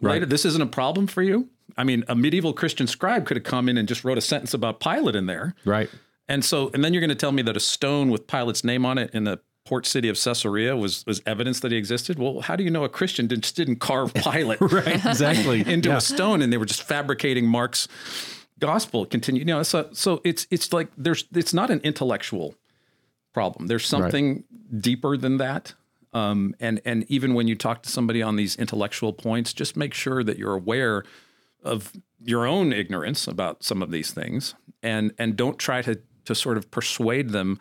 [0.01, 0.27] later.
[0.27, 1.49] This isn't a problem for you.
[1.77, 4.55] I mean, a medieval Christian scribe could have come in and just wrote a sentence
[4.55, 5.89] about Pilate in there, Right.
[6.29, 8.87] And so, and then you're going to tell me that a stone with Pilate's name
[8.87, 12.19] on it in the port city of Caesarea was was evidence that he existed.
[12.19, 15.61] Well, how do you know a Christian did, just didn't carve Pilate Right, exactly.
[15.67, 15.99] into Yeah.
[15.99, 17.89] a stone and they were just fabricating Mark's
[18.59, 19.05] gospel?
[19.07, 19.63] Continue, you know.
[19.63, 22.55] So, so it's it's like there's it's not an intellectual
[23.33, 23.67] problem.
[23.67, 24.45] There's something
[24.79, 25.75] deeper than that.
[26.13, 29.93] Um, and and even when you talk to somebody on these intellectual points, just make
[29.93, 31.05] sure that you're aware
[31.65, 36.35] of your own ignorance about some of these things, and and don't try to to
[36.35, 37.59] sort of persuade them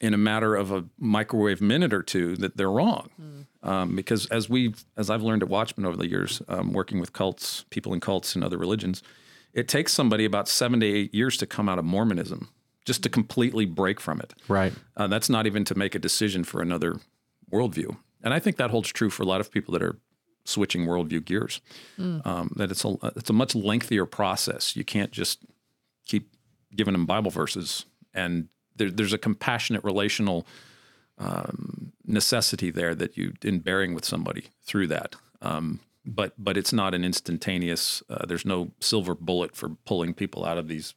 [0.00, 3.08] in a matter of a microwave minute or two that they're wrong.
[3.62, 7.12] Um, because as we as I've learned at Watchman over the years, um, working with
[7.12, 9.02] cults, people in cults and other religions,
[9.52, 12.50] it takes somebody about seven to eight years to come out of Mormonism,
[12.84, 14.34] just to completely break from it.
[14.48, 14.72] Right.
[14.96, 17.00] Uh, that's not even to make a decision for another
[17.50, 17.96] worldview.
[18.22, 19.96] And I think that holds true for a lot of people that are
[20.46, 21.60] switching worldview gears.
[21.98, 24.76] Um, that it's a it's a much lengthier process.
[24.76, 25.44] You can't just
[26.06, 26.30] keep
[26.74, 30.46] giving them Bible verses, and there, there's a compassionate relational
[31.18, 35.16] um, necessity there that you in bearing with somebody through that.
[35.42, 38.02] Um, but but it's not an instantaneous.
[38.08, 40.94] Uh, there's no silver bullet for pulling people out of these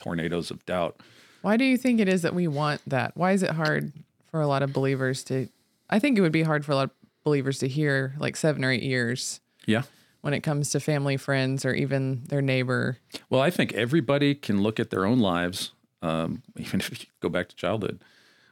[0.00, 1.00] tornadoes of doubt.
[1.42, 3.16] Why do you think it is that we want that?
[3.16, 3.92] Why is it hard
[4.30, 5.48] for a lot of believers to?
[5.90, 8.64] I think it would be hard for a lot of believers to hear like seven
[8.64, 9.82] or eight years Yeah.
[10.22, 12.98] when it comes to family, friends, or even their neighbor.
[13.30, 17.28] Well, I think everybody can look at their own lives, um, even if you go
[17.28, 18.00] back to childhood,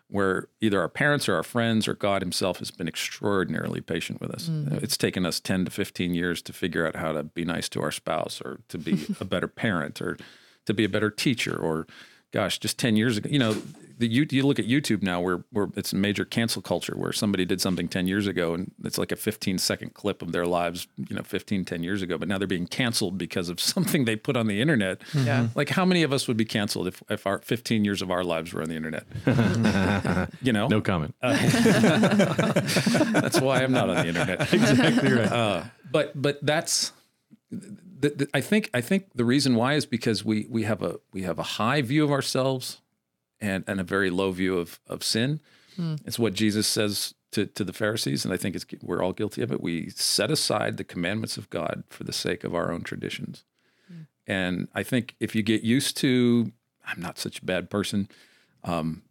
[0.09, 4.31] where either our parents or our friends or God Himself has been extraordinarily patient with
[4.33, 4.49] us.
[4.83, 7.83] It's taken us 10 to 15 years to figure out how to be nice to
[7.83, 10.17] our spouse or to be a better parent or
[10.67, 11.87] to be a better teacher or,
[12.33, 13.57] gosh, just 10 years ago, you know,
[13.99, 17.13] the, you, you look at YouTube now where, where it's a major cancel culture where
[17.13, 20.47] somebody did something 10 years ago and it's like a 15 second clip of their
[20.47, 24.07] lives, you know, 15, 10 years ago, but now they're being canceled because of something
[24.07, 25.03] they put on the internet.
[25.15, 25.49] Yeah.
[25.55, 28.25] Like how many of us would be canceled if, if our 15 years of our
[28.25, 29.05] lives were on the internet?
[30.43, 31.15] you know, No comment.
[31.21, 31.39] that's
[33.41, 34.53] why I'm not on the internet.
[34.55, 35.31] exactly right.
[35.31, 36.93] Uh, but but that's
[38.01, 40.99] the, the, I think I think the reason why is because we we have a
[41.13, 42.81] we have a high view of ourselves
[43.41, 45.41] and and a very low view of of sin.
[46.05, 49.43] It's what Jesus says to to the Pharisees, and I think it's we're all guilty
[49.43, 49.61] of it.
[49.61, 53.45] We set aside the commandments of God for the sake of our own traditions.
[54.27, 56.53] And I think if you get used to,
[56.87, 58.09] I'm not such a bad person,
[58.63, 59.03] um,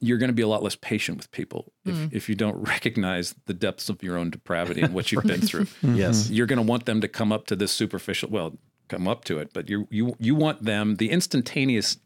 [0.00, 2.12] you're going to be a lot less patient with people if, mm.
[2.12, 5.66] if you don't recognize the depths of your own depravity and what you've been through.
[5.82, 6.24] Yes.
[6.24, 6.34] Mm-hmm.
[6.34, 8.56] You're going to want them to come up to this superficial, well,
[8.88, 11.98] come up to it, but you you you want them the instantaneous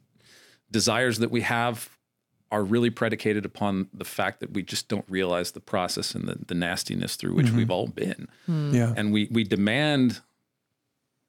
[0.71, 1.91] desires that we have
[2.51, 6.37] are really predicated upon the fact that we just don't realize the process and the,
[6.47, 7.57] the nastiness through which mm-hmm.
[7.57, 8.75] we've all been hmm.
[8.75, 8.93] Yeah.
[8.97, 10.21] and we we demand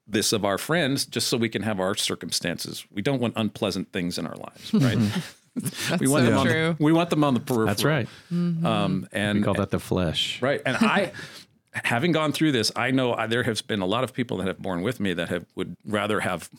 [0.07, 2.85] this of our friends just so we can have our circumstances.
[2.91, 4.97] We don't want unpleasant things in our lives, right?
[4.97, 5.19] Mm-hmm.
[5.99, 6.75] we want so them on true.
[6.77, 7.67] the, we want them on the peripheral.
[7.67, 8.07] That's right.
[8.31, 10.41] Um, and We call that the flesh.
[10.41, 10.61] right.
[10.65, 11.11] And I,
[11.83, 14.47] having gone through this, I know I, there have been a lot of people that
[14.47, 16.49] have borne with me that have would rather have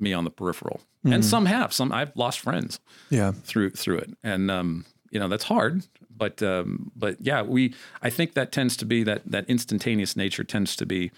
[0.00, 1.72] me on the peripheral, and some have.
[1.72, 3.30] Some I've lost friends Yeah.
[3.32, 5.84] through through it, and um, you know that's hard.
[6.16, 10.42] But um, but yeah, we I think that tends to be that that instantaneous nature
[10.44, 11.10] tends to be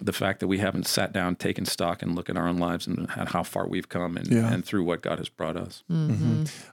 [0.00, 2.86] the fact that we haven't sat down, taken stock, and look at our own lives
[2.86, 4.52] and at how far we've come and, Yeah.
[4.52, 5.82] and through what God has brought us.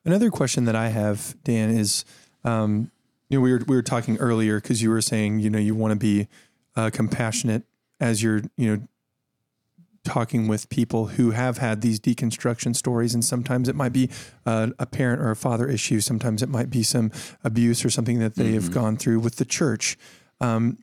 [0.04, 2.06] Another question that I have, Dan, is
[2.44, 2.92] um,
[3.30, 5.74] you know we were we were talking earlier because you were saying you know you
[5.76, 6.28] want to be
[6.76, 7.64] uh, compassionate
[8.00, 8.88] as you're you know
[10.04, 14.08] talking with people who have had these deconstruction stories, and sometimes it might be
[14.46, 17.12] uh, a parent or a father issue, sometimes it might be some
[17.44, 19.98] abuse or something that they have gone through with the church.
[20.40, 20.78] Um,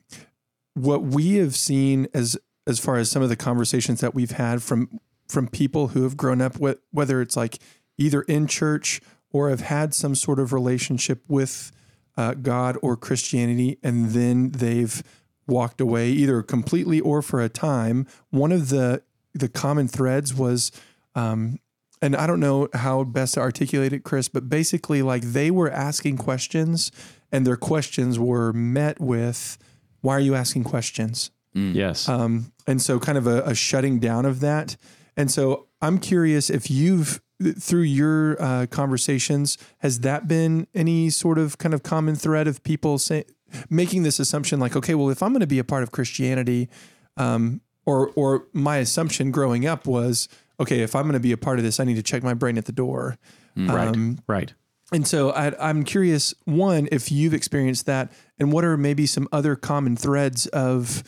[0.73, 4.63] what we have seen as as far as some of the conversations that we've had
[4.63, 7.59] from from people who have grown up with whether it's like
[7.97, 11.71] either in church or have had some sort of relationship with
[12.15, 15.01] uh, God or Christianity, and then they've
[15.47, 18.07] walked away either completely or for a time.
[18.29, 19.01] One of the
[19.33, 20.71] the common threads was,
[21.15, 21.57] um,
[22.03, 25.71] and I don't know how best to articulate it, Chris, but basically, like they were
[25.71, 26.91] asking questions,
[27.31, 29.57] and their questions were met with,
[30.03, 32.09] "Why are you asking questions?" Yes.
[32.09, 34.75] um, and so kind of a, a shutting down of that.
[35.15, 37.21] And so I'm curious if you've
[37.59, 42.63] through your uh, conversations has that been any sort of kind of common thread of
[42.63, 43.25] people say,
[43.69, 46.69] making this assumption like, okay, well, if I'm going to be a part of Christianity,
[47.17, 51.37] um, or or my assumption growing up was, okay, if I'm going to be a
[51.37, 53.17] part of this, I need to check my brain at the door.
[53.57, 53.89] right.
[53.89, 54.53] Um, right.
[54.93, 59.27] And so I, I'm curious, one, if you've experienced that, and what are maybe some
[59.31, 61.03] other common threads of,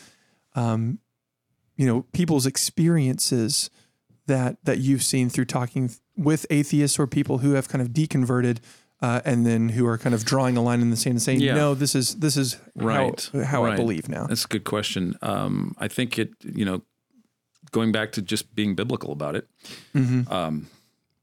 [0.55, 0.99] um,
[1.77, 3.69] you know, people's experiences
[4.27, 8.57] that that you've seen through talking with atheists or people who have kind of deconverted
[9.01, 11.41] uh, and then who are kind of drawing a line in the sand and saying,
[11.41, 11.53] Yeah.
[11.55, 14.25] no, this is this is right how, how I believe now.
[14.25, 16.81] that's a good question um, i think it you know
[17.71, 19.47] going back to just being biblical about it
[19.93, 20.31] Mm-hmm.
[20.31, 20.67] um,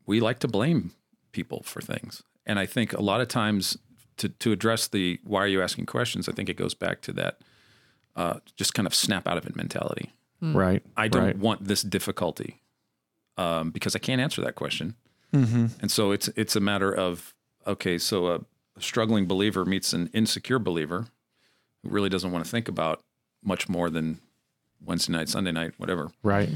[0.07, 0.93] we like to blame
[1.33, 3.79] people for things and i think a lot of times
[4.17, 7.13] to, to address the why are you asking questions i think it goes back to
[7.13, 7.39] that
[8.15, 10.83] uh, just kind of snap out of it mentality Right.
[10.97, 11.39] i don't right.
[11.39, 12.61] want this difficulty
[13.39, 14.95] um, because i can't answer that question
[15.33, 15.67] Mm-hmm.
[15.81, 17.33] and so it's it's a matter of
[17.67, 18.35] okay, so a,
[18.77, 21.07] a struggling believer meets an insecure believer
[21.83, 23.01] who really doesn't want to think about
[23.43, 24.21] much more than
[24.85, 26.11] Wednesday night, Sunday night, whatever.
[26.23, 26.51] Right.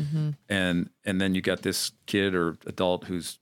[0.51, 3.38] And and then you got this kid or adult who's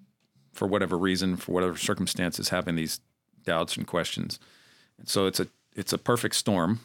[0.55, 3.01] for whatever reason, for whatever circumstances, having these
[3.45, 4.39] doubts and questions.
[4.99, 6.81] And so it's a it's a perfect storm.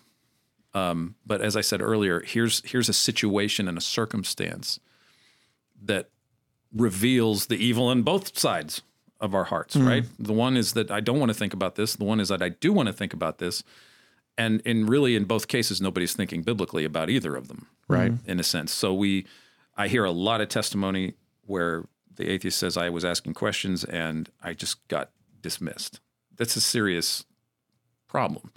[0.74, 4.80] Um, but as I said earlier, here's here's a situation and a circumstance
[5.82, 6.10] that
[6.74, 8.82] reveals the evil in both sides
[9.20, 10.06] of our hearts, right?
[10.18, 11.96] The one is that I don't want to think about this.
[11.96, 13.64] The one is that I do want to think about this.
[14.38, 18.14] And in really in both cases, nobody's thinking biblically about either of them, Right.
[18.26, 18.72] in a sense.
[18.72, 19.26] So we,
[19.76, 21.84] I hear a lot of testimony where
[22.20, 25.10] the atheist says I was asking questions and I just got
[25.42, 26.02] dismissed.
[26.36, 27.24] That's a serious
[28.08, 28.52] problem.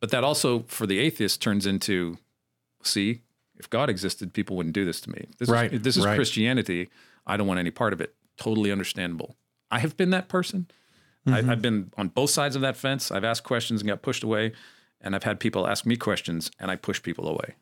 [0.00, 2.18] But that also, for the atheist, turns into,
[2.82, 3.22] see,
[3.58, 5.26] if God existed, people wouldn't do this to me.
[5.38, 6.14] This Right, Is, this is right.
[6.14, 6.90] Christianity.
[7.26, 8.14] I don't want any part of it.
[8.36, 9.34] Totally understandable.
[9.70, 10.68] I have been that person.
[11.26, 13.10] I, I've been on both sides of that fence.
[13.10, 14.52] I've asked questions and got pushed away,
[15.00, 17.56] and I've had people ask me questions and I push people away.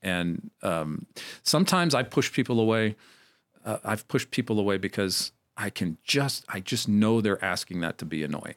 [0.00, 1.06] And um,
[1.42, 2.94] sometimes I push people away.
[3.64, 7.98] Uh, I've pushed people away because I can just, I just know they're asking that
[7.98, 8.54] to be annoying,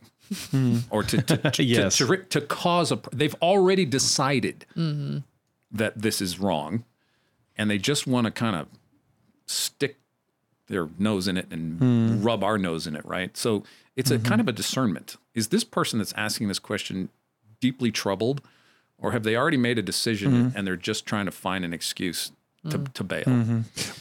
[0.51, 0.79] hmm.
[0.89, 1.97] or to to, to, Yes.
[1.97, 2.99] to, to, to cause a.
[3.11, 5.19] They've already decided mm-hmm.
[5.71, 6.85] that this is wrong,
[7.57, 8.67] and they just want to kind of
[9.45, 9.97] stick
[10.67, 12.23] their nose in it and hmm.
[12.23, 13.35] rub our nose in it, right?
[13.35, 13.63] So
[13.95, 14.25] it's a mm-hmm.
[14.25, 15.17] kind of a discernment.
[15.33, 17.09] Is this person that's asking this question
[17.59, 18.41] deeply troubled,
[18.97, 20.57] or have they already made a decision mm-hmm.
[20.57, 22.31] and they're just trying to find an excuse
[22.69, 23.23] to, to bail?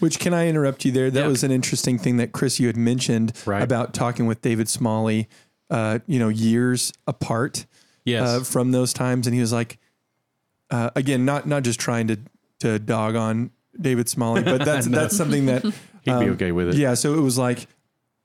[0.01, 1.11] Which can I interrupt you there?
[1.11, 1.27] That Yeah.
[1.29, 3.63] was an interesting thing that Chris you had mentioned Right.
[3.63, 5.29] about talking with David Smalley,
[5.71, 7.67] uh, you know, years apart
[8.05, 8.29] Yes.
[8.29, 9.79] uh, from those times, and he was like,
[10.71, 12.17] uh, again, not not just trying to
[12.61, 15.63] to dog on David Smalley, but that's that's something that
[16.05, 16.75] He'd be okay with it.
[16.75, 16.95] Um, yeah.
[16.95, 17.67] So it was like.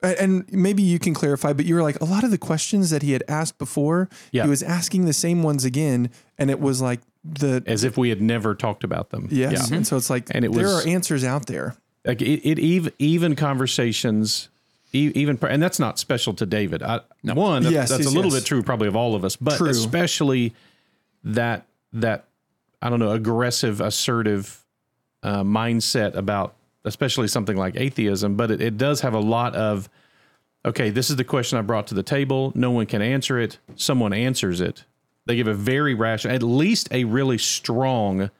[0.03, 3.01] And maybe you can clarify, but you were like a lot of the questions that
[3.01, 4.09] he had asked before.
[4.31, 4.43] Yeah.
[4.43, 7.01] He was asking the same ones again, and it was like
[7.33, 9.27] the As if we had never talked about them.
[9.31, 9.69] yes.
[9.69, 9.77] Yeah.
[9.77, 11.75] And so it's like And it there was- are answers out there.
[12.05, 14.49] like it, it even even conversations
[14.93, 18.41] even and that's not special to david I, one Yes, that's yes, a little yes.
[18.41, 19.69] bit true probably of all of us but True.
[19.69, 20.53] especially
[21.25, 22.23] that that
[22.81, 24.63] i don't know aggressive assertive
[25.23, 29.89] uh, mindset about especially something like atheism but it, it does have a lot of
[30.65, 33.59] okay this is the question i brought to the table no one can answer it
[33.75, 34.85] someone answers it
[35.27, 38.31] they give a very rational at least a really strong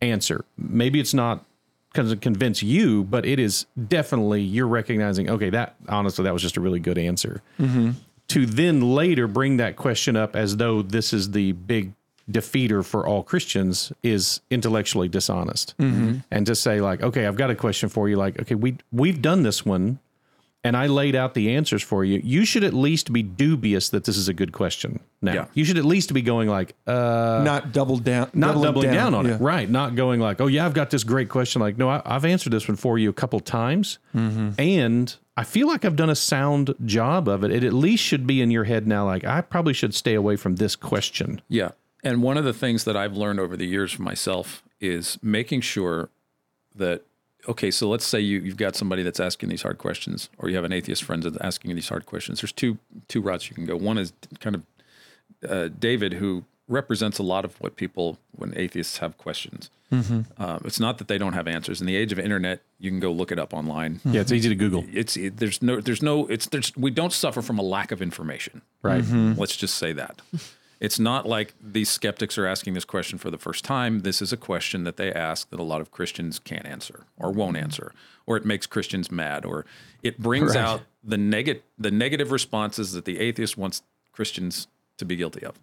[0.00, 0.44] answer.
[0.56, 1.44] Maybe it's not
[1.92, 5.28] going to convince you, but it is definitely you're recognizing.
[5.28, 7.42] Okay, that honestly, that was just a really good answer.
[7.60, 7.90] Mm-hmm.
[8.28, 11.92] To then later bring that question up as though this is the big
[12.30, 15.76] defeater for all Christians is intellectually dishonest.
[15.78, 16.18] Mm-hmm.
[16.30, 18.16] And to say like, okay, I've got a question for you.
[18.16, 19.98] Like, okay, we we've done this one,
[20.64, 22.20] and I laid out the answers for you.
[22.22, 25.00] You should at least be dubious that this is a good question.
[25.20, 25.44] Now, Yeah.
[25.54, 29.26] you should at least be going like, uh, not double down, not doubling down, on
[29.26, 29.34] yeah.
[29.34, 29.68] it, right?
[29.68, 31.60] Not going like, oh yeah, I've got this great question.
[31.60, 34.50] Like, no, I, I've answered this one for you a couple times, Mm-hmm.
[34.60, 37.50] and I feel like I've done a sound job of it.
[37.50, 39.06] It at least should be in your head now.
[39.06, 41.40] Like, I probably should stay away from this question.
[41.48, 41.70] Yeah.
[42.04, 45.62] And one of the things that I've learned over the years for myself is making
[45.62, 46.10] sure
[46.74, 47.02] that,
[47.48, 50.56] okay, so let's say you, you've got somebody that's asking these hard questions, or you
[50.56, 52.40] have an atheist friend that's asking these hard questions.
[52.40, 52.78] There's two
[53.08, 53.76] two routes you can go.
[53.76, 54.66] One is kind of
[55.48, 59.70] uh, David, who represents a lot of what people, when atheists have questions.
[60.38, 61.82] Uh, it's not that they don't have answers.
[61.82, 64.00] In the age of internet, you can go look it up online.
[64.06, 64.86] Yeah, it's easy to Google.
[64.90, 68.00] It's it, there's no there's no it's there's we don't suffer from a lack of
[68.00, 68.62] information.
[68.80, 69.04] Right.
[69.04, 70.22] Let's just say that.
[70.82, 74.00] It's not like these skeptics are asking this question for the first time.
[74.00, 77.30] This is a question that they ask that a lot of Christians can't answer or
[77.30, 77.62] won't mm-hmm.
[77.62, 77.92] answer,
[78.26, 79.64] or it makes Christians mad, or
[80.02, 80.64] it brings Right.
[80.64, 84.66] out the negative the negative responses that the atheist wants Christians
[84.96, 85.54] to be guilty of.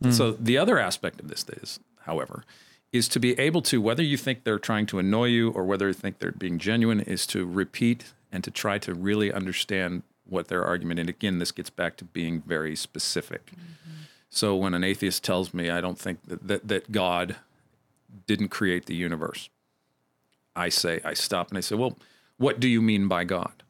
[0.00, 0.12] Mm.
[0.12, 2.44] So the other aspect of this is, however,
[2.92, 5.88] is to be able to whether you think they're trying to annoy you or whether
[5.88, 10.46] you think they're being genuine is to repeat and to try to really understand what
[10.46, 13.46] their argument and again this gets back to being very specific.
[13.46, 13.86] Mm-hmm.
[14.28, 17.36] So when an atheist tells me I don't think that, that, that God
[18.26, 19.48] didn't create the universe,
[20.54, 21.96] I say, I stop and I say, well,
[22.38, 23.62] what do you mean by God?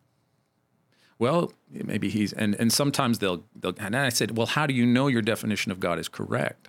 [1.18, 4.84] well, maybe he's and and sometimes they'll they'll and I said, well, how do you
[4.84, 6.68] know your definition of God is correct?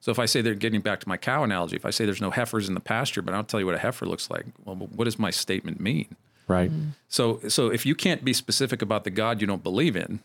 [0.00, 2.20] So if I say they're getting back to my cow analogy, if I say there's
[2.20, 4.76] no heifers in the pasture, but I'll tell you what a heifer looks like, well,
[4.76, 6.14] what does my statement mean?
[6.46, 6.70] Right.
[6.70, 6.90] Mm.
[7.08, 10.20] So so if you can't be specific about the God you don't believe in,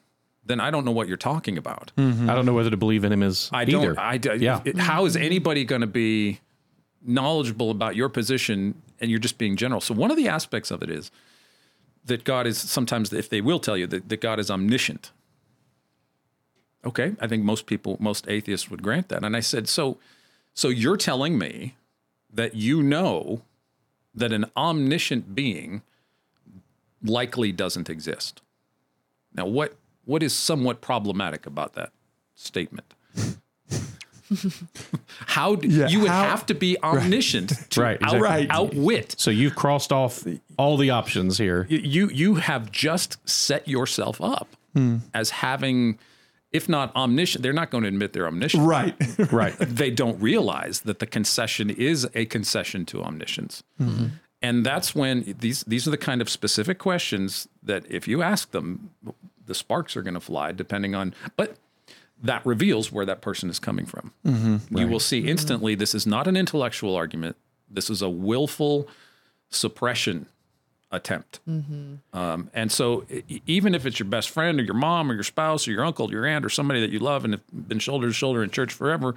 [0.45, 1.91] then I don't know what you're talking about.
[1.97, 2.29] Mm-hmm.
[2.29, 3.71] I don't know whether to believe in him as I either.
[3.71, 3.99] don't.
[3.99, 4.61] I, I- Yeah.
[4.65, 6.39] it- how is anybody going to be
[7.05, 9.81] knowledgeable about your position and you're just being general?
[9.81, 11.11] So one of the aspects of it is
[12.05, 15.11] that God is sometimes, if they will tell you that, that God is omniscient.
[16.85, 19.23] Okay, I think most people, most atheists would grant that.
[19.23, 19.97] And I said, so,
[20.53, 21.75] so you're telling me
[22.33, 23.41] that you know
[24.15, 25.81] that an omniscient being
[27.03, 28.41] likely doesn't exist.
[29.33, 29.75] Now, what
[30.09, 31.91] what is somewhat problematic about that
[32.33, 32.93] statement?
[35.27, 38.19] how do, Yeah, you would how- have to be omniscient to Right, out- exactly.
[38.21, 38.47] Right.
[38.51, 40.23] outwit so you've crossed off
[40.57, 41.65] all the options here.
[41.69, 44.97] you you have just set yourself up hmm.
[45.13, 45.97] as having
[46.51, 48.95] if not omniscient they're not going to admit they're omniscient Right.
[49.31, 49.55] Right.
[49.59, 54.07] they don't realize that the concession is a concession to omniscience mm-hmm.
[54.43, 58.51] and that's when these these are the kind of specific questions that if you ask
[58.51, 58.91] them
[59.49, 61.57] the sparks are going to fly depending on but
[62.21, 64.11] that reveals where that person is coming from.
[64.25, 64.77] Mm-hmm.
[64.77, 65.29] You will see mm-hmm.
[65.29, 67.37] instantly this is not an intellectual argument.
[67.69, 68.87] This is a willful
[69.49, 70.27] suppression
[70.91, 71.39] attempt.
[71.47, 72.17] Mm-hmm.
[72.17, 73.05] Um, and so
[73.45, 76.09] even if it's your best friend or your mom or your spouse or your uncle
[76.09, 78.49] or your aunt or somebody that you love and have been shoulder to shoulder in
[78.49, 79.15] church forever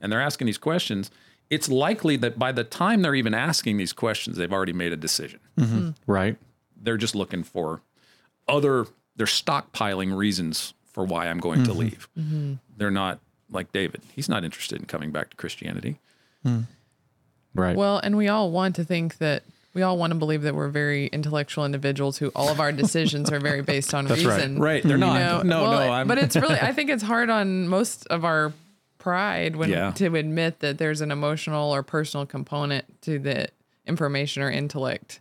[0.00, 1.10] and they're asking these questions
[1.50, 4.96] it's likely that by the time they're even asking these questions they've already made a
[4.96, 5.40] decision.
[6.06, 6.36] Right.
[6.76, 7.80] they're just looking for
[8.46, 11.80] other they're stockpiling reasons for why i'm going to mm-hmm.
[11.80, 12.54] leave mm-hmm.
[12.76, 13.18] they're not
[13.50, 15.98] like david he's not interested in coming back to christianity
[16.42, 16.60] hmm.
[17.54, 17.76] Right.
[17.76, 19.44] Well, and we all want to think that
[19.74, 23.30] we all want to believe that we're very intellectual individuals who all of our decisions
[23.30, 24.18] are very based on right.
[24.18, 24.58] reason.
[24.58, 27.02] right they're You not know, no well, no i'm but it's really I think it's
[27.02, 28.52] hard on most of our
[28.98, 29.92] pride when Yeah.
[29.92, 33.48] to admit that there's an emotional or personal component to the
[33.86, 35.20] information or intellect.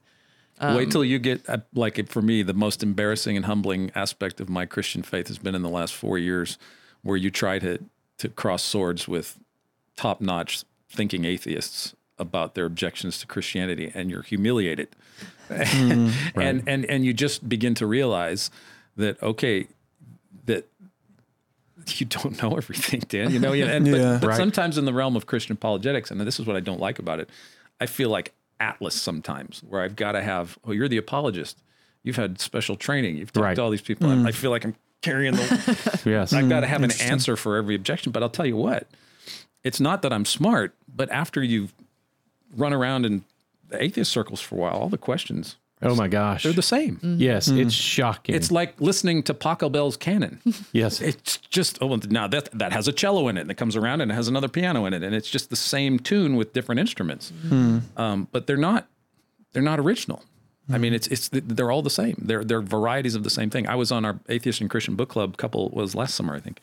[0.61, 4.39] Wait till you get uh, like it, for me, the most embarrassing and humbling aspect
[4.39, 6.57] of my Christian faith has been in the last four years,
[7.01, 7.79] where you try to
[8.19, 9.37] to cross swords with
[9.95, 14.89] top notch thinking atheists about their objections to Christianity, and you're humiliated,
[15.49, 18.49] and and and you just begin to realize
[18.95, 19.67] that okay,
[20.45, 20.67] that
[21.97, 23.31] you don't know everything, Dan.
[23.31, 24.17] You know, and but, Yeah.
[24.21, 24.37] but Right.
[24.37, 27.19] sometimes in the realm of Christian apologetics, and this is what I don't like about
[27.19, 27.29] it,
[27.81, 31.57] I feel like Atlas sometimes, where I've got to have, oh, you're the apologist.
[32.03, 33.17] You've had special training.
[33.17, 33.55] You've talked Right.
[33.55, 34.09] to all these people.
[34.09, 34.27] I- mm.
[34.27, 36.01] I feel like I'm carrying the.
[36.05, 36.33] yes.
[36.33, 38.11] I've got to mm, have an answer for every objection.
[38.11, 38.87] But I'll tell you what,
[39.63, 41.73] it's not that I'm smart, but after you've
[42.55, 43.23] run around in
[43.69, 46.43] the atheist circles for a while, all the questions oh my gosh.
[46.43, 46.99] they're the same.
[47.01, 47.47] yes.
[47.47, 48.35] It's shocking.
[48.35, 50.41] It's like listening to Pachelbel's canon.
[50.71, 51.01] yes.
[51.01, 54.01] it's just oh now that that has a cello in it and it comes around
[54.01, 56.79] and it has another piano in it and it's just the same tune with different
[56.79, 57.31] instruments
[57.97, 58.87] um, but they're not
[59.51, 60.23] they're not original
[60.71, 63.67] i mean it's it's they're all the same they're they're varieties of the same thing
[63.67, 66.59] i was on our atheist and christian book club couple was last summer i think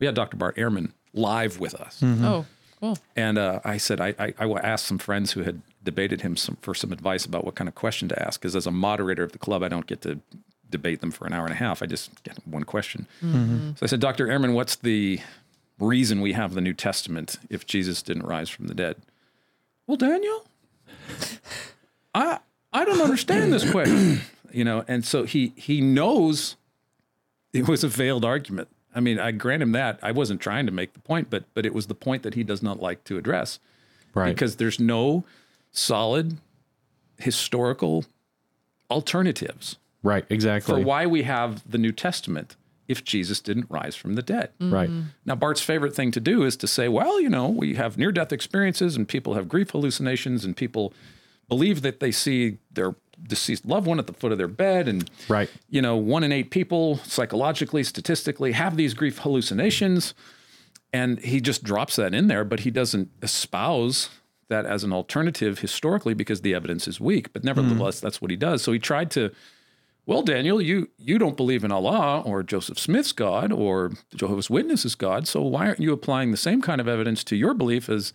[0.00, 2.44] we had dr bart ehrman live with us Oh,
[2.80, 2.98] cool.
[3.16, 6.56] and uh, I said I, I, I asked some friends who had debated him some,
[6.60, 8.40] for some advice about what kind of question to ask.
[8.40, 10.20] Because as a moderator of the club, I don't get to
[10.70, 11.82] debate them for an hour and a half.
[11.82, 13.06] I just get one question.
[13.22, 13.70] Mm-hmm.
[13.76, 14.26] So I said, Dr.
[14.26, 15.20] Ehrman, what's the
[15.78, 18.96] reason we have the New Testament if Jesus didn't rise from the dead?
[19.86, 20.46] Well, Daniel,
[22.14, 22.38] I
[22.72, 24.20] I don't understand this question.
[24.52, 26.54] You know, and so he he knows
[27.52, 28.68] it was a veiled argument.
[28.94, 29.98] I mean, I grant him that.
[30.00, 32.44] I wasn't trying to make the point, but but it was the point that he
[32.44, 33.58] does not like to address
[34.14, 34.32] right.
[34.32, 35.24] because there's no
[35.74, 36.38] solid
[37.18, 38.04] historical
[38.90, 40.24] alternatives right.
[40.30, 40.74] Exactly.
[40.74, 42.56] for why we have the New Testament
[42.86, 44.50] if Jesus didn't rise from the dead.
[44.60, 44.90] Right.
[45.24, 48.12] Now, Bart's favorite thing to do is to say, well, you know, we have near
[48.12, 50.92] death experiences and people have grief hallucinations and people
[51.48, 52.94] believe that they see their
[53.26, 54.86] deceased loved one at the foot of their bed.
[54.86, 55.48] And, Right.
[55.70, 60.12] you know, one in eight people psychologically, statistically have these grief hallucinations.
[60.92, 64.10] And he just drops that in there, but he doesn't espouse
[64.48, 67.32] that as an alternative historically because the evidence is weak.
[67.32, 68.62] But nevertheless, that's what he does.
[68.62, 69.32] So he tried to
[70.06, 74.94] well, Daniel, you you don't believe in Allah or Joseph Smith's God or Jehovah's Witnesses
[74.94, 78.12] God, so why aren't you applying the same kind of evidence to your belief as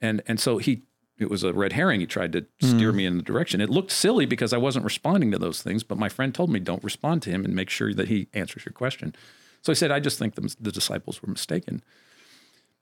[0.00, 0.82] and and so he
[1.18, 2.00] it was a red herring.
[2.00, 3.60] He tried to steer me in the direction.
[3.60, 6.58] It looked silly because I wasn't responding to those things, but my friend told me
[6.58, 9.14] don't respond to him and make sure that he answers your question.
[9.62, 11.82] So I said I just think the, the disciples were mistaken.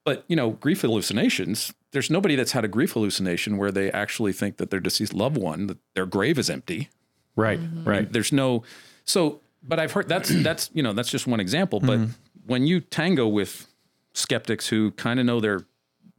[0.05, 1.73] But you know, grief hallucinations.
[1.93, 5.37] There's nobody that's had a grief hallucination where they actually think that their deceased loved
[5.37, 6.89] one, that their grave is empty,
[7.37, 7.61] Right.
[7.61, 7.89] Mm-hmm.
[7.89, 8.13] Right.
[8.13, 8.65] there's no
[9.05, 11.81] so but I've heard that's that's you know that's just one example.
[11.81, 12.13] But mm-hmm.
[12.47, 13.67] when you tango with
[14.13, 15.65] skeptics who kind of know their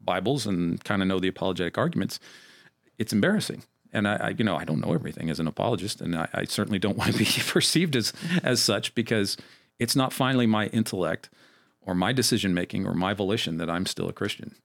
[0.04, 2.20] Bibles and kind of know the apologetic arguments,
[2.98, 3.64] it's embarrassing.
[3.94, 6.44] And I, I, you know, I don't know everything as an apologist, and I, I
[6.46, 8.14] certainly don't want to be perceived as
[8.44, 9.38] as such because
[9.80, 11.30] it's not finally my intellect
[11.86, 14.56] or my decision making or my volition that I'm still a Christian.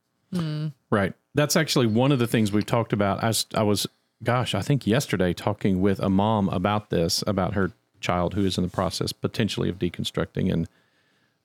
[0.90, 1.14] Right.
[1.34, 3.24] That's actually one of the things we've talked about.
[3.24, 3.86] I was, I was,
[4.22, 8.58] gosh, I think yesterday talking with a mom about this, about her child who is
[8.58, 10.68] in the process potentially of deconstructing and,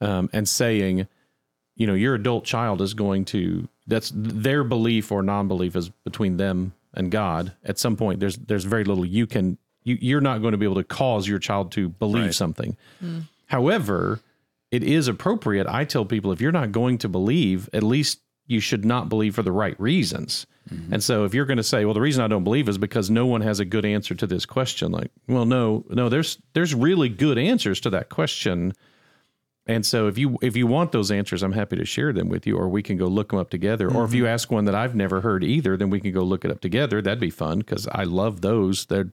[0.01, 1.07] um, and saying,
[1.75, 6.35] you know, your adult child is going to, that's their belief or non-belief is between
[6.37, 7.53] them and God.
[7.63, 10.65] At some point, there's, there's very little you can, you, you're not going to be
[10.65, 12.35] able to cause your child to believe Right.
[12.35, 12.75] something.
[13.45, 14.19] However,
[14.71, 15.67] it is appropriate.
[15.67, 19.35] I tell people if you're not going to believe, at least you should not believe
[19.35, 20.47] for the right reasons.
[20.69, 20.93] Mm-hmm.
[20.93, 23.09] And so if you're going to say, well, the reason I don't believe is because
[23.09, 26.73] no one has a good answer to this question, like, well, no, no, there's there's
[26.73, 28.73] really good answers to that question.
[29.67, 32.47] And so if you if you want those answers, I'm happy to share them with
[32.47, 33.91] you, or we can go look them up together.
[33.91, 34.33] Or if you mm-hmm.
[34.33, 37.01] ask one that I've never heard either, then we can go look it up together.
[37.01, 38.85] That'd be fun because I love those.
[38.85, 39.09] They're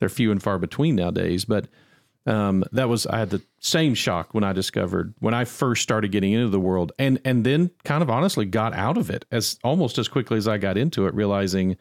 [0.00, 1.44] they're few and far between nowadays.
[1.44, 1.68] But
[2.26, 6.12] um, that was I had the same shock when I discovered when I first started
[6.12, 9.58] getting into the world, and and then kind of honestly got out of it as
[9.64, 11.76] almost as quickly as I got into it, realizing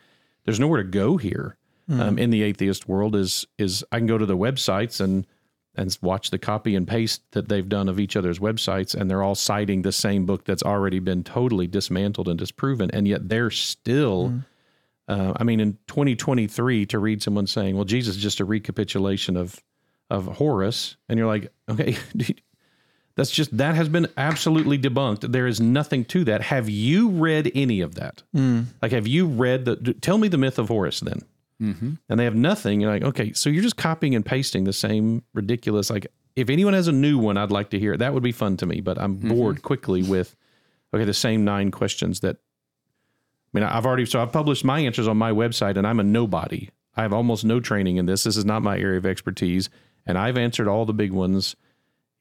[0.46, 1.58] there's nowhere to go here
[1.90, 3.16] um, in the atheist world.
[3.16, 5.28] Is is I can go to the websites and
[5.76, 9.24] and watch the copy and paste that they've done of each other's websites, and they're
[9.24, 13.52] all citing the same book that's already been totally dismantled and disproven, and yet they're
[13.52, 14.34] still.
[15.08, 19.36] Uh, I mean, in 2023, to read someone saying, "Well, Jesus is just a recapitulation
[19.36, 19.62] of
[20.12, 21.98] of Horus," and you're like, "Okay,
[23.16, 25.32] that's just that has been absolutely debunked.
[25.32, 26.42] There is nothing to that.
[26.44, 28.24] Have you read any of that?
[28.82, 29.76] Like, have you read the?
[29.76, 31.22] Tell me the myth of Horus then."
[31.62, 31.92] Mm-hmm.
[32.10, 32.82] And they have nothing.
[32.82, 35.92] You're like, okay, so you're just copying and pasting the same ridiculous.
[35.92, 37.98] Like, if anyone has a new one, I'd like to hear it.
[37.98, 38.82] That would be fun to me.
[38.82, 40.36] But I'm bored quickly with,
[40.92, 42.38] okay, the same nine questions that
[43.54, 46.04] I mean, I've already so I've published my answers on my website, and I'm a
[46.04, 46.70] nobody.
[46.96, 48.24] I have almost no training in this.
[48.24, 49.70] This is not my area of expertise,
[50.06, 51.56] and I've answered all the big ones.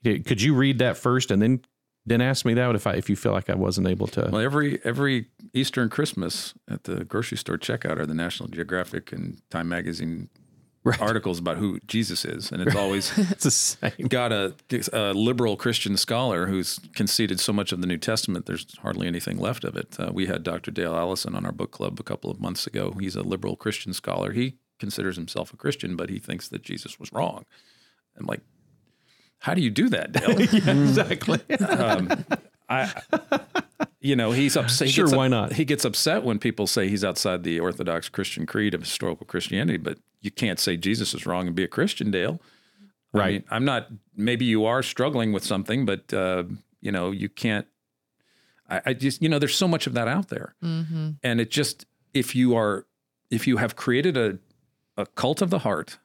[0.04, 1.60] Could you read that first, and then
[2.06, 4.28] then ask me that if I if you feel like I wasn't able to?
[4.32, 9.12] Well, every every Easter and Christmas at the grocery store checkout are the National Geographic
[9.12, 10.28] and Time Magazine
[10.98, 14.08] articles about who Jesus is, and it's always It's the same.
[14.08, 14.54] got a,
[14.92, 18.46] a liberal Christian scholar who's conceded so much of the New Testament.
[18.46, 19.96] There's hardly anything left of it.
[20.00, 20.70] Uh, we had Dr.
[20.70, 22.94] Dale Allison on our book club a couple of months ago.
[22.98, 24.32] He's a liberal Christian scholar.
[24.32, 27.44] He considers himself a Christian, but he thinks that Jesus was wrong.
[28.18, 28.40] I'm like,
[29.38, 30.38] how do you do that, Dale?
[30.40, 31.38] exactly.
[32.68, 32.92] I,
[34.00, 34.86] you know, he's upset.
[34.88, 35.52] he Sure, gets up- why not?
[35.54, 39.78] He gets upset when people say he's outside the Orthodox Christian creed of historical Christianity,
[39.78, 42.40] but you can't say Jesus is wrong and be a Christian, Dale.
[43.12, 43.32] I Right.
[43.32, 43.88] mean, I'm not.
[44.16, 46.44] Maybe you are struggling with something, but uh,
[46.80, 47.66] you know, you can't.
[48.68, 51.86] I, I just, you know, there's so much of that out there, and it just
[52.14, 52.86] if you are,
[53.28, 54.38] if you have created a
[55.00, 55.98] a cult of the heart,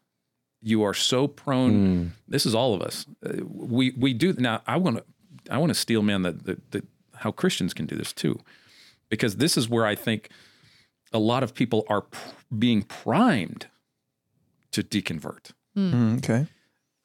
[0.62, 2.14] you are so prone.
[2.28, 3.06] This is all of us.
[3.26, 4.62] Uh, we we do now.
[4.68, 5.04] I want to
[5.52, 6.86] I want to steel man that that that
[7.16, 8.39] how Christians can do this too,
[9.10, 10.30] because this is where I think
[11.14, 13.68] a lot of people are pr- being primed
[14.72, 16.48] to deconvert Mm, okay.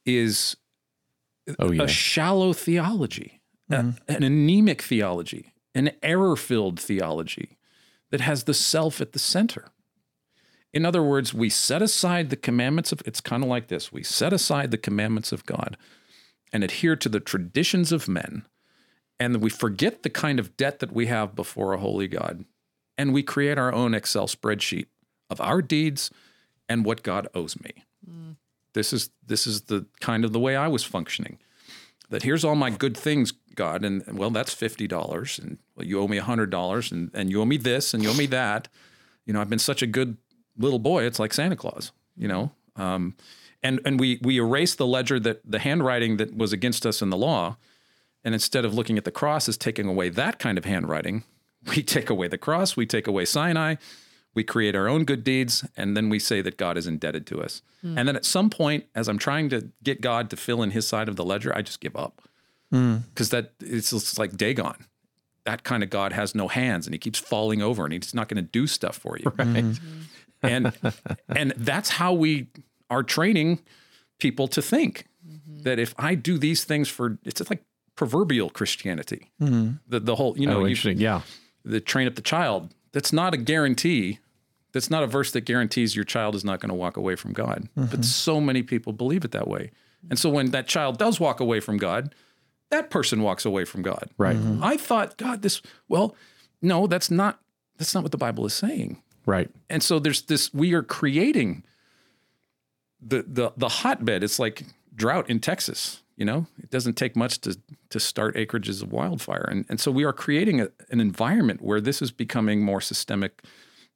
[0.05, 0.57] is
[1.59, 1.83] Oh yeah.
[1.85, 7.59] a shallow theology, a- an anemic theology, an error filled theology
[8.11, 9.67] that has the self at the center.
[10.73, 14.03] In other words, we set aside the commandments of, it's kind of like this we
[14.03, 15.77] set aside the commandments of God
[16.53, 18.47] and adhere to the traditions of men,
[19.19, 22.45] and we forget the kind of debt that we have before a holy God,
[22.97, 24.87] and we create our own Excel spreadsheet
[25.29, 26.11] of our deeds
[26.69, 27.85] and what God owes me.
[28.09, 28.37] Mm.
[28.73, 31.39] This is this is the kind of the way I was functioning.
[32.09, 35.87] That here's all my good things, God, and and, well, that's fifty dollars, and well,
[35.87, 38.27] you owe me hundred dollars, and and you owe me this, and you owe me
[38.27, 38.69] that.
[39.27, 40.17] You know, I've been such a good
[40.57, 41.05] little boy.
[41.05, 42.53] It's like Santa Claus, you know.
[42.77, 43.15] Um,
[43.63, 47.11] and and we we erase the ledger that the handwriting that was against us in
[47.11, 47.57] the law,
[48.25, 51.25] and instead of looking at the cross as taking away that kind of handwriting,
[51.69, 53.77] we take away the cross, we take away Sinai,
[54.35, 57.43] we create our own good deeds, and then we say that God is indebted to
[57.43, 57.63] us.
[57.83, 57.99] Hmm.
[57.99, 60.87] And then at some point, as I'm trying to get God to fill in His
[60.87, 62.23] side of the ledger, I just give up
[62.71, 62.99] hmm.
[63.13, 64.87] because that it's just like Dagon.
[65.47, 68.29] That kind of God has no hands, and He keeps falling over, and He's not
[68.29, 69.31] going to do stuff for you.
[69.31, 69.73] Hmm.
[70.43, 70.73] And
[71.29, 72.49] and that's how we
[72.89, 73.61] are training
[74.19, 75.63] people to think mm-hmm.
[75.63, 77.63] that if I do these things for it's like
[77.97, 79.31] proverbial Christianity.
[79.41, 79.73] Mm-hmm.
[79.87, 80.93] The the whole you know oh, you.
[80.93, 81.21] Yeah.
[81.65, 82.75] the train up the child.
[82.93, 84.19] That's not a guarantee.
[84.73, 87.33] That's not a verse that guarantees your child is not going to walk away from
[87.33, 87.69] God.
[87.75, 88.03] But mm-hmm.
[88.03, 89.71] so many people believe it that way.
[90.09, 92.15] And so when that child does walk away from God,
[92.71, 94.09] that person walks away from God.
[94.17, 94.37] Right.
[94.63, 96.17] I thought, God, this well,
[96.63, 97.41] no, that's not
[97.77, 99.03] that's not what the Bible is saying.
[99.27, 99.51] Right.
[99.69, 101.65] And so there's this we are creating
[103.01, 104.23] the the the hotbed.
[104.23, 104.65] It's like
[104.95, 106.03] drought in Texas.
[106.17, 107.59] You know, it doesn't take much to
[107.89, 111.81] to start acreages of wildfire, and and so we are creating a, an environment where
[111.81, 113.43] this is becoming more systemic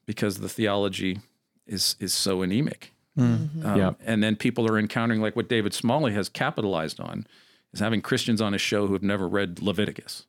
[0.06, 1.20] because the theology
[1.66, 2.92] is is so anemic.
[3.16, 3.92] Um, Yeah.
[4.04, 7.26] And then people are encountering like what David Smalley has capitalized on
[7.72, 10.26] is having Christians on his show who have never read Leviticus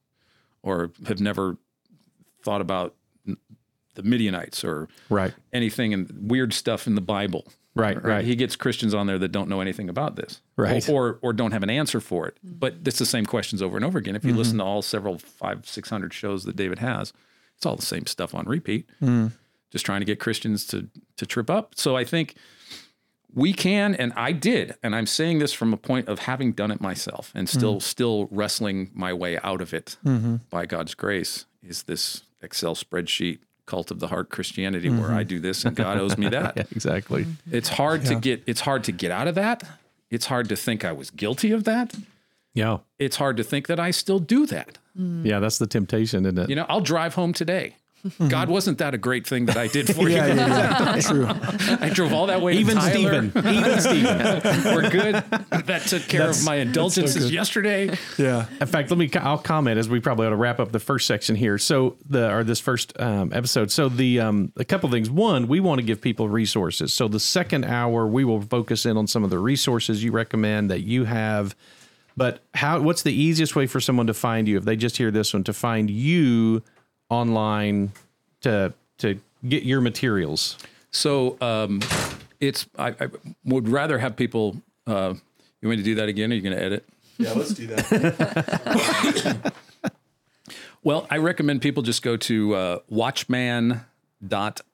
[0.61, 1.57] or have never
[2.43, 2.95] thought about
[3.95, 5.33] the Midianites or Right.
[5.51, 7.45] anything and weird stuff in the Bible.
[7.77, 8.23] Right, right.
[8.23, 10.39] He gets Christians on there that don't know anything about this.
[10.55, 10.87] Right.
[10.87, 12.37] Or or, or don't have an answer for it.
[12.41, 14.15] But it's the same questions over and over again.
[14.15, 14.37] If you mm-hmm.
[14.37, 17.11] listen to all several five, six hundred shows that David has,
[17.57, 18.89] it's all the same stuff on repeat.
[19.01, 19.33] Mm.
[19.71, 20.87] Just trying to get Christians to
[21.17, 21.73] to trip up.
[21.75, 22.35] So I think
[23.33, 26.71] we can and I did, and I'm saying this from a point of having done
[26.71, 27.81] it myself and still mm.
[27.81, 30.37] still wrestling my way out of it mm-hmm.
[30.49, 35.27] by God's grace, is this Excel spreadsheet cult of the heart Christianity where I mm-hmm.
[35.27, 36.57] do this and God owes me that.
[36.57, 37.25] Yeah, exactly.
[37.51, 39.63] It's hard to get it's hard to get out of that.
[40.09, 41.93] It's hard to think I was guilty of that.
[42.53, 42.79] Yeah.
[42.99, 44.77] It's hard to think that I still do that.
[44.95, 45.39] Yeah.
[45.39, 46.49] That's the temptation, isn't it?
[46.49, 47.75] You know, I'll drive home today.
[48.29, 50.33] God, wasn't that a great thing that I did for Yeah, you?
[50.35, 51.01] yeah, yeah.
[51.01, 51.27] True.
[51.81, 52.91] I drove all that way Even Tyler.
[52.91, 53.31] Stephen.
[53.55, 54.63] Even Stephen.
[54.75, 55.15] We're good.
[55.65, 57.97] That took care of my indulgences yesterday.
[58.17, 58.45] Yeah.
[58.61, 59.09] In fact, let me.
[59.15, 61.57] I'll comment as we probably ought to wrap up the first section here.
[61.57, 63.71] So the or this first um, episode.
[63.71, 65.09] So the um, a couple things.
[65.09, 66.93] One, we want to give people resources.
[66.93, 70.69] So the second hour, we will focus in on some of the resources you recommend
[70.69, 71.55] that you have.
[72.17, 72.79] But how?
[72.79, 75.43] What's the easiest way for someone to find you if they just hear this one
[75.45, 76.63] to find you
[77.09, 77.91] online
[78.41, 80.57] to to get your materials?
[80.91, 81.81] So um,
[82.39, 83.07] it's I, I
[83.43, 84.57] would rather have people.
[84.87, 85.15] Uh,
[85.61, 86.31] you want me to do that again?
[86.31, 86.87] Or are you going to edit?
[87.17, 89.53] Yeah, let's do that.
[90.85, 93.81] Well, I recommend people just go to uh, watchman.org.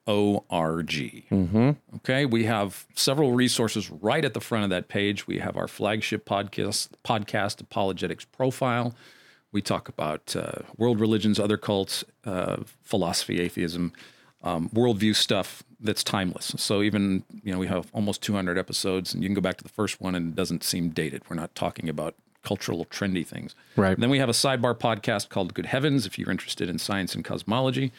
[0.06, 1.70] Mm-hmm.
[1.96, 5.26] Okay, we have several resources right at the front of that page.
[5.26, 8.94] We have our flagship podcast, podcast Apologetics Profile.
[9.52, 13.92] We talk about uh, world religions, other cults, uh, philosophy, atheism,
[14.42, 16.54] um, worldview stuff that's timeless.
[16.56, 19.64] So even you know we have almost 200 episodes, and you can go back to
[19.64, 21.22] the first one, and it doesn't seem dated.
[21.28, 23.54] We're not talking about cultural trendy things.
[23.76, 23.98] Right.
[23.98, 26.06] Then we have a sidebar podcast called Good Heavens.
[26.06, 27.92] If you're interested in science and cosmology,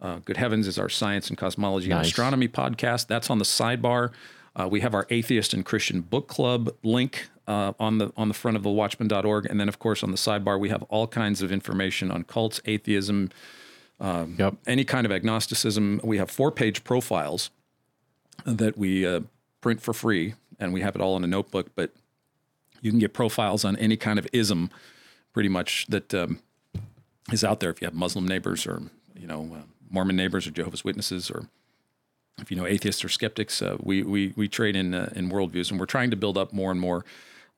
[0.00, 3.06] uh, Good Heavens is our science and cosmology and astronomy podcast.
[3.06, 4.10] That's on the sidebar.
[4.56, 8.34] Uh, we have our atheist and Christian book club link uh, on the on the
[8.34, 11.40] front of the Watchman.org, and then of course on the sidebar we have all kinds
[11.42, 13.30] of information on cults, atheism,
[14.00, 14.54] Yep.
[14.66, 16.00] any kind of agnosticism.
[16.02, 17.50] We have four page profiles
[18.46, 19.20] that we uh,
[19.60, 21.68] print for free, and we have it all in a notebook.
[21.74, 21.92] But
[22.80, 24.70] you can get profiles on any kind of ism,
[25.32, 26.40] pretty much that um,
[27.30, 27.70] is out there.
[27.70, 28.82] If you have Muslim neighbors, or
[29.14, 31.48] you know uh, Mormon neighbors, or Jehovah's Witnesses, or
[32.38, 35.70] if you know atheists or skeptics, uh, we we we trade in uh, in worldviews,
[35.70, 37.04] and we're trying to build up more and more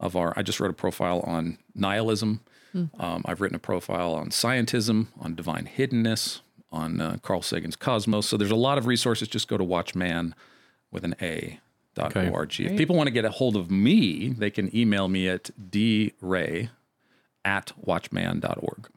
[0.00, 0.32] of our.
[0.36, 2.40] I just wrote a profile on nihilism.
[2.98, 6.40] Um, I've written a profile on scientism, on divine hiddenness,
[6.72, 8.26] on uh, Carl Sagan's Cosmos.
[8.26, 9.28] So there's a lot of resources.
[9.28, 10.34] Just go to Watchman
[10.90, 11.60] with an A.
[11.94, 12.30] Dot Okay.
[12.30, 12.58] org.
[12.58, 16.70] If people want to get a hold of me, they can email me at dray
[17.44, 18.88] at watchman.org.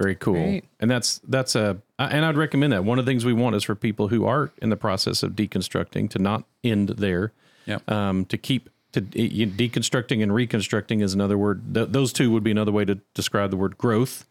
[0.00, 0.34] Very cool.
[0.34, 0.64] Great.
[0.80, 2.84] And that's that's a and I'd recommend that.
[2.84, 5.32] One of the things we want is for people who are in the process of
[5.32, 7.32] deconstructing to not end there.
[7.66, 7.78] Yeah.
[7.86, 11.74] Um, to keep to deconstructing and reconstructing is another word.
[11.74, 14.26] Th- those two would be another way to describe the word growth.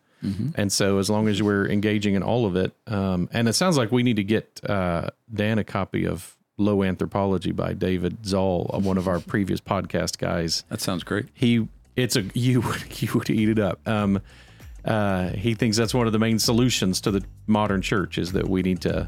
[0.56, 3.78] And so, as long as we're engaging in all of it, um, and it sounds
[3.78, 8.70] like we need to get uh, Dan a copy of Low Anthropology by David Zahl,
[8.74, 11.28] uh, one of our previous podcast guys That sounds great.
[11.34, 13.80] he it's a you would you would eat it up.
[13.88, 14.22] Um,
[14.86, 18.48] uh, he thinks that's one of the main solutions to the modern church is that
[18.48, 19.08] we need to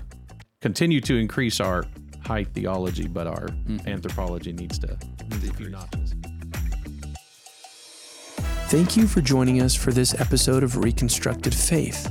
[0.61, 1.86] continue to increase our
[2.24, 3.47] high theology, but our
[3.88, 4.97] anthropology needs to
[5.30, 6.13] move a few notches.
[8.67, 12.09] Thank you for joining us for this episode of Reconstructed Faith.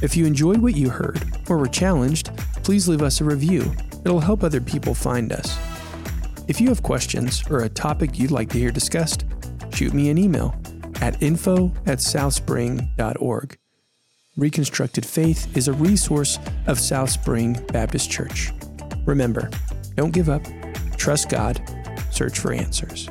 [0.00, 2.30] If you enjoyed what you heard or were challenged,
[2.62, 3.72] please leave us a review.
[4.04, 5.58] It'll help other people find us.
[6.46, 9.24] If you have questions or a topic you'd like to hear discussed,
[9.72, 10.54] shoot me an email
[11.00, 13.58] at info at southspring.org.
[14.36, 18.52] Reconstructed Faith is a resource of South Spring Baptist Church.
[19.04, 19.50] Remember,
[19.96, 20.42] don't give up,
[20.96, 21.60] trust God,
[22.10, 23.08] search for answers.